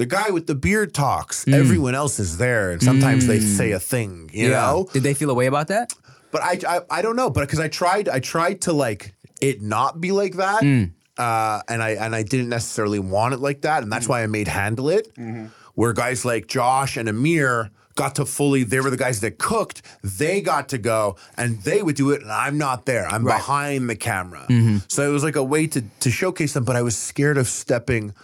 [0.00, 1.44] the guy with the beard talks.
[1.44, 1.52] Hmm.
[1.52, 3.44] Everyone else is there, and sometimes they hmm.
[3.44, 4.88] say a thing, you know.
[4.94, 5.92] Did they feel a way about that?
[6.30, 9.60] But I, I, I don't know, but because I tried, I tried to like it
[9.60, 10.84] not be like that, hmm.
[11.18, 14.26] uh, and I and I didn't necessarily want it like that, and that's why I
[14.26, 15.48] made handle it, mm-hmm.
[15.74, 18.62] where guys like Josh and Amir got to fully.
[18.62, 19.82] They were the guys that cooked.
[20.02, 23.06] They got to go, and they would do it, and I'm not there.
[23.06, 24.78] I'm behind the camera, mm-hmm.
[24.88, 26.64] so it was like a way to to showcase them.
[26.64, 28.14] But I was scared of stepping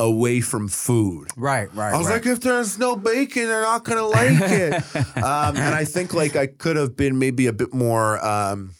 [0.00, 1.28] away from food.
[1.36, 1.94] Right, right.
[1.94, 4.74] I was like, if there's no bacon, they're not gonna like it.
[5.16, 8.70] um, and I think like I could have been maybe a bit more um,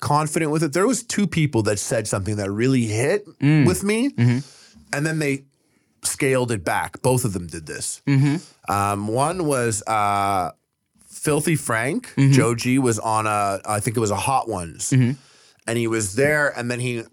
[0.00, 0.72] confident with it.
[0.72, 3.24] There was two people that said something that really hit
[3.66, 4.10] with me,
[4.92, 5.44] and then they
[6.04, 7.00] scaled it back.
[7.02, 8.02] Both of them did this.
[8.68, 10.50] Um, one was uh,
[11.08, 12.12] Filthy Frank.
[12.32, 16.48] Joji was on a, I think it was a Hot Ones, and he was there,
[16.58, 17.04] and then he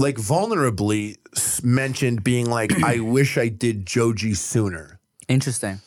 [0.00, 1.16] like vulnerably
[1.62, 4.98] mentioned being like, I wish I did Joji sooner.
[5.28, 5.80] interesting.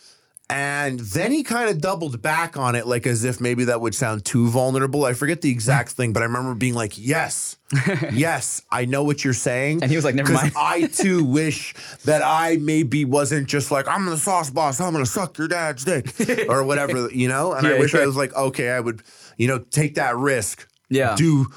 [0.49, 3.95] And then he kind of doubled back on it, like as if maybe that would
[3.95, 5.03] sound too vulnerable.
[5.03, 7.57] I forget the exact thing, but I remember being like, yes,
[8.11, 9.81] yes, I know what you're saying.
[9.81, 10.51] And he was like, never mind.
[10.55, 15.07] I too wish that I maybe wasn't just like, I'm the sauce boss, I'm gonna
[15.07, 16.13] suck your dad's dick
[16.49, 17.53] or whatever, you know?
[17.53, 18.01] And I wish yeah.
[18.01, 19.01] I was like, okay, I would,
[19.37, 20.67] you know, take that risk.
[20.89, 21.15] Yeah.
[21.15, 21.47] Do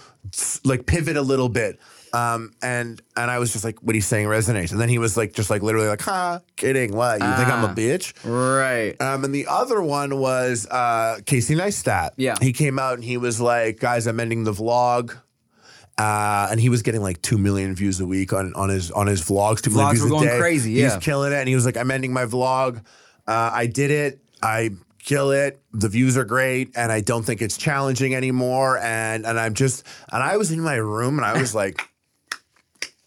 [0.65, 1.79] like pivot a little bit.
[2.17, 4.71] Um, and and I was just like, what he's saying resonates.
[4.73, 7.21] And then he was like, just like literally like, ha, kidding, what?
[7.21, 7.73] You think I'm Ah.
[7.73, 8.14] a bitch?
[8.25, 9.01] Right.
[9.01, 12.11] Um, and the other one was uh, Casey Neistat.
[12.17, 12.37] Yeah.
[12.41, 15.17] He came out and he was like, guys, I'm ending the vlog.
[15.99, 19.07] Uh, and he was getting like two million views a week on, on his on
[19.07, 19.62] his vlogs.
[19.62, 20.39] Two million Vlogs views were a going day.
[20.39, 20.95] crazy, He yeah.
[20.95, 21.37] was killing it.
[21.37, 22.79] And he was like, I'm ending my vlog.
[23.27, 24.21] Uh, I did it.
[24.43, 24.71] I
[25.03, 25.59] kill it.
[25.73, 28.79] The views are great, and I don't think it's challenging anymore.
[28.79, 31.81] And and I'm just and I was in my room and I was like,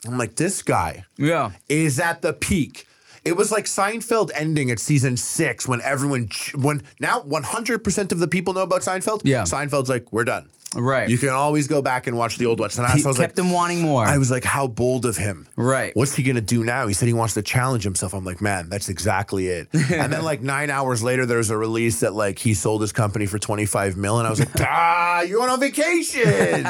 [0.08, 1.52] I'm like, this guy Yeah.
[1.68, 2.88] is at the peak.
[3.26, 8.28] It was like Seinfeld ending at season six when everyone, when now 100% of the
[8.28, 9.22] people know about Seinfeld.
[9.26, 9.44] Yeah.
[9.44, 10.50] Seinfeld's like, we're done.
[10.76, 11.10] Right.
[11.10, 12.78] You can always go back and watch the old ones.
[12.78, 14.06] And I He was kept like, him wanting more.
[14.06, 15.48] I was like, how bold of him.
[15.56, 15.96] Right.
[15.96, 16.88] What's he going to do now?
[16.88, 18.14] He said he wants to challenge himself.
[18.14, 19.68] I'm like, man, that's exactly it.
[19.74, 22.92] and then like nine hours later, there was a release that like he sold his
[22.92, 24.20] company for 25 mil.
[24.20, 26.22] And I was like, ah, you're on vacation.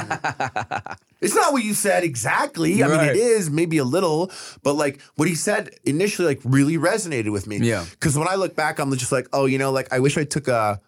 [1.21, 2.83] it's not what you said exactly.
[2.83, 4.31] I mean, it is maybe a little,
[4.63, 7.57] but like what he said initially, like really resonated with me.
[7.57, 7.85] Yeah.
[7.91, 10.23] Because when I look back, I'm just like, oh, you know, like I wish I
[10.23, 10.79] took a,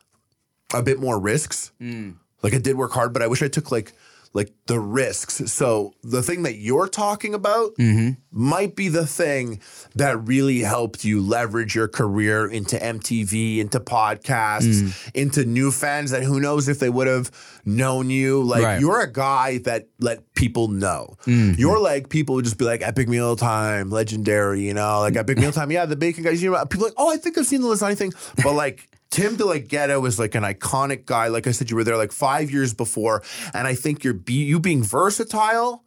[0.74, 1.74] a bit more risks.
[1.82, 2.16] Mm.
[2.44, 3.94] Like I did work hard, but I wish I took like
[4.34, 5.42] like the risks.
[5.52, 8.12] So the thing that you're talking about Mm-hmm.
[8.32, 9.60] might be the thing
[9.96, 15.12] that really helped you leverage your career into MTV, into podcasts, Mm.
[15.16, 17.30] into new fans that who knows if they would have
[17.66, 18.42] known you.
[18.42, 18.80] Like Right.
[18.80, 21.18] you're a guy that let people know.
[21.26, 21.60] Mm-hmm.
[21.60, 25.38] You're like people would just be like Epic Meal Time, legendary, you know, like Epic
[25.40, 25.72] Meal Time.
[25.72, 26.42] Yeah, the bacon guys.
[26.42, 28.14] You know, people like, oh, I think I've seen the lasagna thing,
[28.44, 28.88] but like.
[29.12, 31.28] Tim DeLaGhetto was like an iconic guy.
[31.28, 33.22] Like I said, you were there like five years before,
[33.54, 35.84] and I think you're be, you being versatile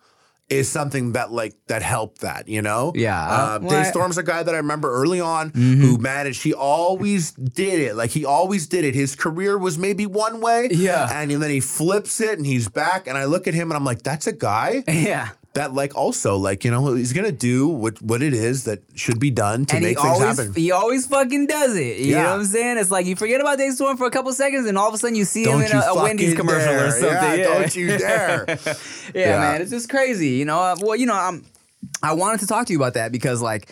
[0.51, 2.49] is something that like that helped that.
[2.49, 3.19] You know, Yeah.
[3.19, 3.91] Uh, Well, Dave I- Mm-hmm.
[3.93, 6.43] Storm's a guy that I remember early on who managed.
[6.43, 7.97] He always did it.
[7.97, 8.95] Like he always did it.
[8.95, 11.09] His career was maybe one way, Yeah.
[11.11, 13.07] and then he flips it and he's back.
[13.09, 15.31] And I look at him and I'm like, that's a guy Yeah.
[15.55, 19.21] That like also like you know he's gonna do what what it is that should
[19.21, 20.53] be done to and make things always happen.
[20.55, 21.99] he always fucking does it.
[21.99, 22.23] You Yeah.
[22.25, 22.79] know what I'm saying?
[22.79, 25.15] It's like you forget about DeStorm for a couple seconds, and all of a sudden
[25.15, 26.89] you see Don't him in a, a Wendy's commercial dare.
[26.89, 27.39] or something.
[27.39, 28.45] Yeah, don't you dare.
[28.59, 28.75] yeah,
[29.15, 29.39] Yeah.
[29.39, 30.31] man, it's just crazy.
[30.31, 31.45] You know, Uh, well, you know, I'm.
[32.03, 33.69] I wanted to talk to you about that because, like,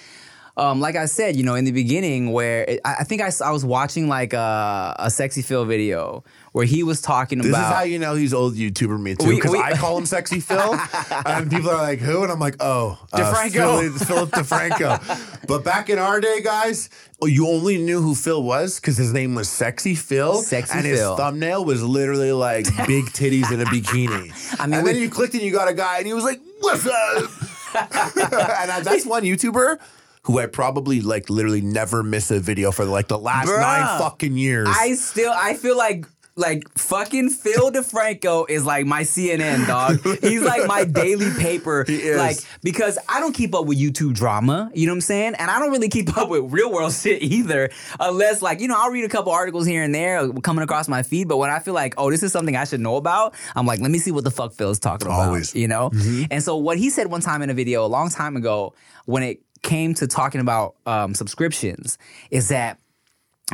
[0.57, 3.51] um, like I said, you know, in the beginning, where it, I, I think I
[3.51, 7.59] was watching like a, a sexy Phil video where he was talking This about.
[7.59, 10.41] This is how you know he's old YouTuber me too, because I call him Sexy
[10.41, 10.75] Phil,
[11.27, 13.53] and people are like, "Who?" And I'm like, "Oh, uh, DeFranco.
[13.53, 16.91] Philip, Philip DeFranco." but back in our day, guys,
[17.23, 20.87] oh, you only knew who Phil was because his name was Sexy Phil, Sexy and
[20.87, 21.17] his Phil.
[21.17, 24.31] thumbnail was literally like big titties in a bikini.
[24.61, 26.25] I mean, and we- then you clicked and you got a guy, and he was
[26.25, 27.31] like, "What's up?"
[27.75, 29.79] and that's one YouTuber.
[30.25, 33.61] Who I probably like literally never miss a video for like the last Bruh.
[33.61, 34.69] nine fucking years.
[34.71, 40.01] I still I feel like like fucking Phil DeFranco is like my CNN dog.
[40.23, 41.85] He's like my daily paper.
[41.93, 42.17] He is.
[42.17, 45.35] Like because I don't keep up with YouTube drama, you know what I'm saying?
[45.35, 47.71] And I don't really keep up with real world shit either.
[48.01, 51.03] Unless like, you know, I'll read a couple articles here and there coming across my
[51.03, 53.67] feed, but when I feel like, oh, this is something I should know about, I'm
[53.67, 55.27] like, let me see what the fuck Phil's talking about.
[55.27, 55.55] Always.
[55.55, 55.91] You know?
[55.91, 56.25] Mm-hmm.
[56.31, 59.23] And so what he said one time in a video a long time ago when
[59.23, 61.99] it came to talking about um, subscriptions
[62.31, 62.79] is that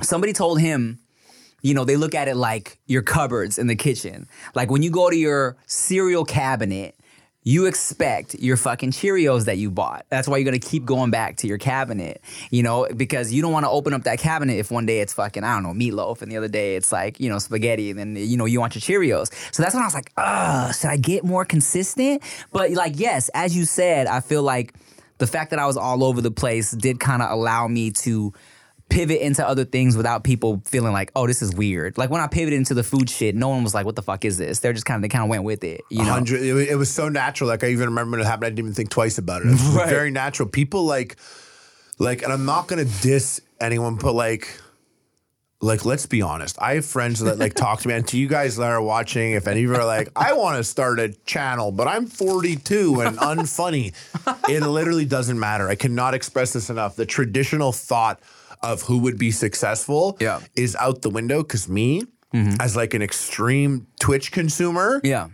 [0.02, 0.98] somebody told him
[1.60, 4.28] you know, they look at it like your cupboards in the kitchen.
[4.54, 6.94] Like when you go to your cereal cabinet,
[7.42, 10.04] you expect your fucking Cheerios that you bought.
[10.10, 13.52] That's why you're gonna keep going back to your cabinet, you know, because you don't
[13.52, 16.30] wanna open up that cabinet if one day it's fucking, I don't know, meatloaf, and
[16.30, 18.82] the other day it's like, you know, spaghetti, and then, you know, you want your
[18.82, 19.32] Cheerios.
[19.52, 22.22] So that's when I was like, ugh, should I get more consistent?
[22.52, 24.74] But like, yes, as you said, I feel like
[25.18, 28.32] the fact that I was all over the place did kind of allow me to
[28.88, 31.98] pivot into other things without people feeling like, oh, this is weird.
[31.98, 34.24] Like when I pivoted into the food shit, no one was like, what the fuck
[34.24, 34.60] is this?
[34.60, 36.16] They're just kind of they kind of went with it, you know.
[36.26, 38.88] it, was so natural like i even remember when it happened i didn't even think
[38.88, 39.88] twice about it it was Right.
[39.90, 41.16] very natural people like
[41.98, 44.58] like and i'm not gonna diss anyone but like
[45.60, 48.28] like let's be honest i have friends that like talk to me and to you
[48.28, 51.08] guys that are watching if any of you are like i want to start a
[51.24, 53.92] channel but i'm 42 and unfunny
[54.48, 58.20] it literally doesn't matter i cannot express this enough the traditional thought
[58.62, 60.40] of who would be successful Yeah.
[60.56, 62.02] is out the window because me
[62.32, 62.60] mm-hmm.
[62.60, 65.28] as like an extreme twitch consumer Yeah.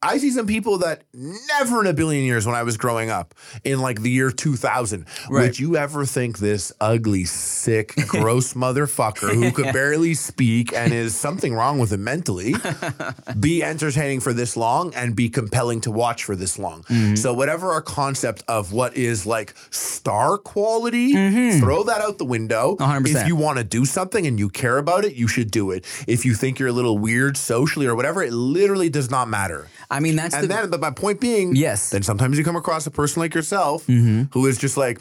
[0.00, 3.34] I see some people that never in a billion years when I was growing up
[3.64, 5.42] in like the year 2000 Right.
[5.42, 11.16] would you ever think this ugly, sick, gross motherfucker who could barely speak and is
[11.16, 12.54] something wrong with him mentally
[13.40, 16.84] be entertaining for this long and be compelling to watch for this long?
[16.84, 17.16] Mm-hmm.
[17.16, 22.76] So, whatever our concept of what is like star quality, throw that out the window.
[22.76, 23.06] 100%.
[23.22, 25.84] If you want to do something and you care about it, you should do it.
[26.06, 29.66] If you think you're a little weird socially or whatever, it literally does not matter.
[29.90, 31.86] I mean, that's And the then, but my point being, Yes.
[31.86, 31.94] Mm-hmm.
[31.96, 35.00] Then sometimes you come across a person like yourself who is just like,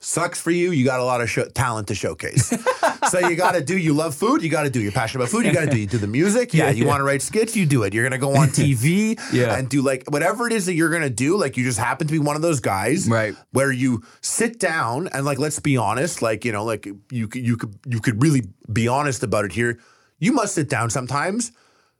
[0.00, 0.70] sucks for you.
[0.70, 2.52] You got a lot of talent to showcase.
[3.10, 3.76] so you got to do.
[3.76, 4.42] You love food.
[4.42, 4.80] You got to do.
[4.80, 5.46] You're passionate about food.
[5.46, 5.78] You got to do.
[5.78, 6.52] You do the music.
[6.52, 6.64] Yeah.
[6.64, 6.88] Yeah, you yeah.
[6.88, 7.54] want to write skits.
[7.54, 7.92] You do it.
[7.92, 9.20] You're gonna go on TV.
[9.34, 9.54] Yeah.
[9.54, 11.36] And do like whatever it is that you're gonna do.
[11.36, 13.06] Like you just happen to be one of those guys.
[13.06, 13.34] Right.
[13.50, 16.22] Where you sit down and like let's be honest.
[16.22, 19.52] Like you know like you could you could you could really be honest about it
[19.52, 19.78] here.
[20.18, 21.52] You must sit down sometimes.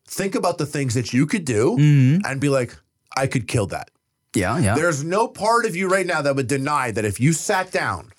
[0.07, 2.27] Think about the things that you could do Mm-hmm.
[2.27, 2.77] and be like,
[3.17, 3.91] I could kill that.
[4.35, 4.75] yeah, yeah.
[4.75, 8.11] There's no part of you right now that would deny that if you sat down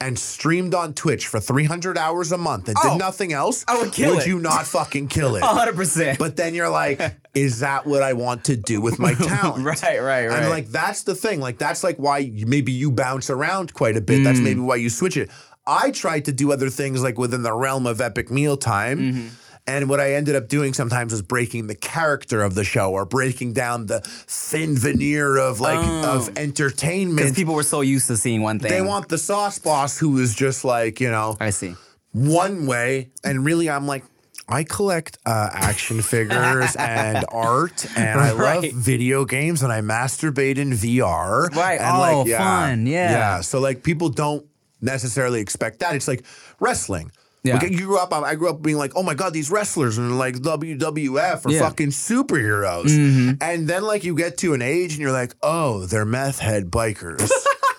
[0.00, 3.78] and streamed on Twitch for 300 hours a month and Oh, did nothing else, I
[3.80, 4.16] would kill it.
[4.16, 5.42] Would you not fucking kill it?
[5.44, 6.18] 100%.
[6.18, 7.00] But then you're like,
[7.34, 9.64] is that what I want to do with my talent?
[9.64, 10.30] Right, right, right.
[10.42, 11.38] And like that's the thing.
[11.40, 14.24] Like that's like why you, maybe you bounce around quite a bit.
[14.24, 14.44] That's Mm.
[14.44, 15.30] maybe why you switch it.
[15.68, 18.98] I tried to do other things like within the realm of epic mealtime.
[18.98, 19.28] Mm-hmm.
[19.66, 23.04] And what I ended up doing sometimes was breaking the character of the show or
[23.04, 27.18] breaking down the thin veneer of like of entertainment.
[27.18, 28.70] Because people were so used to seeing one thing.
[28.72, 31.74] they want the sauce boss who is just like, you know, I see.
[32.10, 33.10] one way.
[33.22, 34.04] And really I'm like,
[34.48, 38.72] I collect uh, action figures and art, and I love Right.
[38.74, 41.48] video games, and I masturbate in VR.
[41.54, 41.80] Right.
[41.80, 42.86] And Oh, fun.
[42.86, 43.12] Yeah.
[43.12, 43.40] Yeah.
[43.42, 44.44] So like people don't
[44.80, 45.94] necessarily expect that.
[45.94, 46.24] It's like
[46.58, 47.12] wrestling.
[47.44, 47.54] Yeah.
[47.56, 48.12] Like, you grew up.
[48.12, 51.58] I grew up being like, "Oh my god, these wrestlers and like WWF are Yeah.
[51.60, 53.32] fucking superheroes." Mm-hmm.
[53.40, 56.70] And then like you get to an age and you're like, "Oh, they're meth head
[56.70, 57.30] bikers."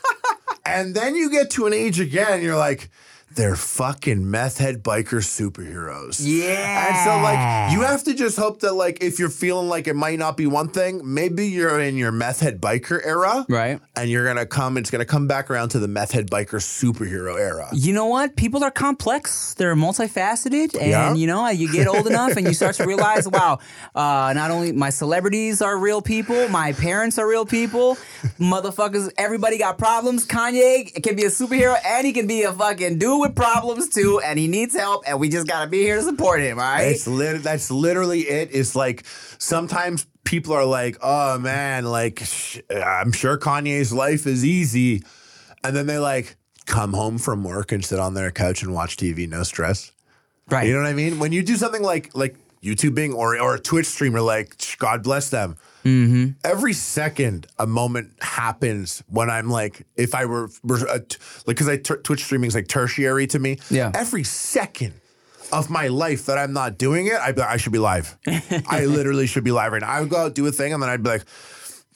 [0.66, 2.90] and then you get to an age again, you're like,
[3.36, 6.88] "They're fucking meth head biker superheroes." Yeah.
[6.88, 9.96] And so like you have to just hope that like if you're feeling like it
[9.96, 13.46] might not be one thing, maybe you're in your meth head biker era.
[13.50, 13.80] Right.
[13.96, 17.40] And you're gonna come, it's gonna come back around to the meth head biker superhero
[17.40, 17.70] era.
[17.74, 18.36] You know what?
[18.36, 19.54] People are complex.
[19.56, 21.14] They're multifaceted, and Yeah.
[21.14, 23.60] you know, you get old enough, and you start to realize, wow,
[23.96, 27.98] uh, not only my celebrities are real people, my parents are real people,
[28.40, 29.12] motherfuckers.
[29.18, 30.26] Everybody got problems.
[30.26, 34.22] Kanye can be a superhero, and he can be a fucking dude with problems too,
[34.24, 36.60] and he needs help, and we just gotta be here to support him.
[36.60, 36.84] All right.
[36.90, 38.50] It's lit- that's literally it.
[38.54, 39.04] It's like
[39.40, 45.04] sometimes people are like, "Oh man, like sh- I'm sure Kanye's life is easy,"
[45.64, 48.96] and then they like come home from work and sit on their couch and watch
[48.98, 49.92] TV, no stress.
[50.50, 50.68] right.
[50.68, 51.20] You know what I mean?
[51.20, 55.30] When you do something like like YouTubing or or a Twitch streamer, like God bless
[55.30, 55.58] them.
[55.84, 56.32] Mm-hmm.
[56.46, 61.10] Every second, a moment happens when I'm like, if I were, t- like,
[61.46, 63.60] because I Twitch streaming is like tertiary to me.
[63.70, 63.92] Yeah.
[63.94, 64.94] Every second
[65.52, 68.18] of my life that I'm not doing it, like, I should be live.
[68.68, 69.90] I literally should be live right now.
[69.90, 71.26] I would go out do a thing, and then I'd be like,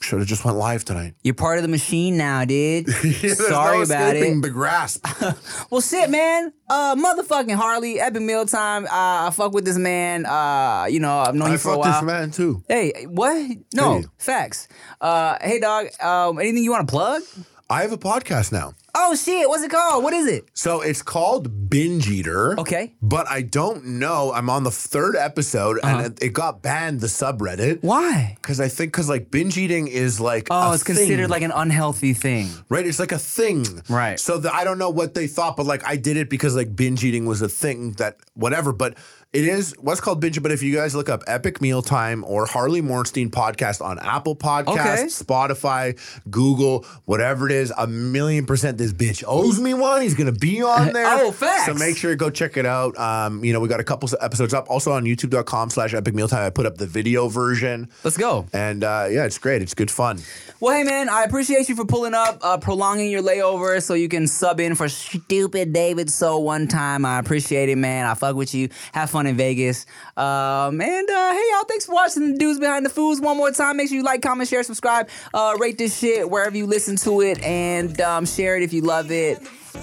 [0.00, 1.14] should have just went live tonight.
[1.22, 2.86] You're part of the machine now, dude.
[3.02, 4.42] There's Sorry no about it.
[4.42, 5.06] the grasp.
[5.70, 6.52] Well, shit, man.
[6.70, 8.84] Uh, motherfucking Harley, Epic Mealtime.
[8.86, 8.88] Uh,
[9.28, 10.24] I fuck with this man.
[10.24, 11.92] Uh, you know, I've known I you for a while.
[11.92, 12.62] this man too.
[12.68, 13.50] Hey, what?
[13.74, 14.04] No, Hey.
[14.18, 14.68] facts.
[15.00, 15.86] Uh, hey, dog.
[16.00, 17.22] Um, anything you want to plug?
[17.68, 18.72] I have a podcast now.
[19.00, 19.48] Oh shit!
[19.48, 20.02] What's it called?
[20.02, 20.48] What is it?
[20.54, 22.58] So it's called Binge Eater.
[22.58, 22.94] Okay.
[23.00, 24.32] But I don't know.
[24.32, 25.98] I'm on the third episode Uh-huh.
[25.98, 27.78] and it, it got banned, the subreddit.
[27.82, 28.32] Why?
[28.42, 30.48] Because I think, because like binge eating is like.
[30.50, 32.48] Oh, it's considered like an unhealthy thing.
[32.68, 32.84] Right?
[32.86, 33.64] It's like a thing.
[33.88, 34.18] Right.
[34.18, 36.74] So the, I don't know what they thought, but like I did it because like
[36.74, 38.72] binge eating was a thing that whatever.
[38.72, 38.98] But
[39.32, 40.42] it is what's called binge.
[40.42, 45.22] But if you guys look up Epic Mealtime or Harley Morenstein podcast on Apple Podcasts,
[45.22, 45.98] Spotify,
[46.30, 50.00] Google, whatever it is, a million percent this bitch owes me one.
[50.00, 51.04] He's gonna be on there.
[51.06, 51.66] Oh, facts.
[51.66, 52.96] So make sure you go check it out.
[52.98, 54.70] Um, you know, we got a couple episodes up.
[54.70, 56.46] Also on youtube.com slash epic mealtime.
[56.46, 57.90] I put up the video version.
[58.04, 58.46] Let's go.
[58.54, 59.60] And uh, yeah, it's great.
[59.60, 60.18] It's good fun.
[60.60, 64.08] Well, hey man, I appreciate you for pulling up, uh, prolonging your layover so you
[64.08, 67.04] can sub in for stupid David So one time.
[67.04, 68.06] I appreciate it, man.
[68.06, 68.68] I fuck with you.
[68.92, 69.86] Have fun in Vegas.
[70.16, 73.50] Um, and uh, hey y'all, thanks for watching the dudes behind the foods one more
[73.50, 73.76] time.
[73.76, 77.20] Make sure you like, comment, share, subscribe, uh, rate this shit wherever you listen to
[77.20, 79.38] it, and um, share it if you love it.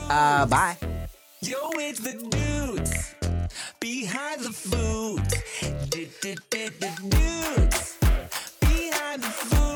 [0.09, 0.77] Uh, bye.
[1.41, 3.15] Yo, it's the dudes
[3.79, 4.65] behind the.
[7.09, 7.97] Dudes
[8.59, 9.74] behind the foods.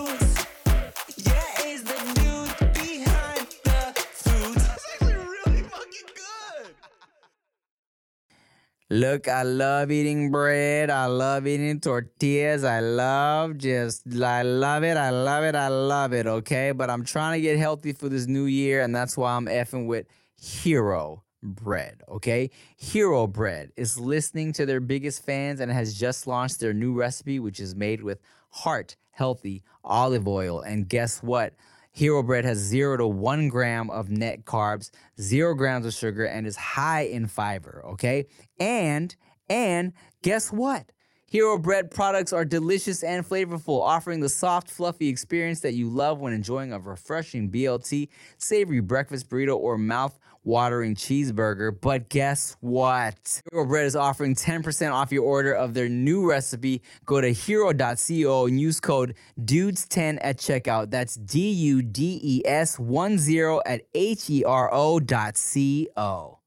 [8.91, 10.89] Look, I love eating bread.
[10.89, 12.63] I love eating tortillas.
[12.63, 14.97] I love just, I love it.
[14.97, 15.53] I love it.
[15.53, 16.25] I love it.
[16.25, 16.71] Okay.
[16.71, 18.81] But I'm trying to get healthy for this new year.
[18.81, 20.07] And that's why I'm effing with
[20.41, 22.01] Hero Bread.
[22.09, 22.49] Okay.
[22.77, 27.39] Hero Bread is listening to their biggest fans and has just launched their new recipe,
[27.39, 28.19] which is made with
[28.49, 30.61] heart healthy olive oil.
[30.61, 31.53] And guess what?
[31.99, 34.89] Hero Bread has zero to one gram of net carbs,
[35.19, 37.83] zero grams of sugar, and is high in fiber.
[37.87, 38.27] Okay,
[38.57, 39.13] and
[39.49, 39.91] and
[40.21, 40.93] guess what?
[41.25, 46.21] Hero Bread products are delicious and flavorful, offering the soft, fluffy experience that you love
[46.21, 51.75] when enjoying a refreshing BLT, savory breakfast burrito, or mouth watering cheeseburger.
[51.79, 53.41] But guess what?
[53.51, 56.81] Hero Bread is offering 10% off your order of their new recipe.
[57.05, 60.91] Go to hero.co and use code DUDES10 at checkout.
[60.91, 66.39] That's D U D E S 10 at H E R O dot C O.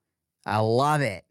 [0.44, 1.24] I love it.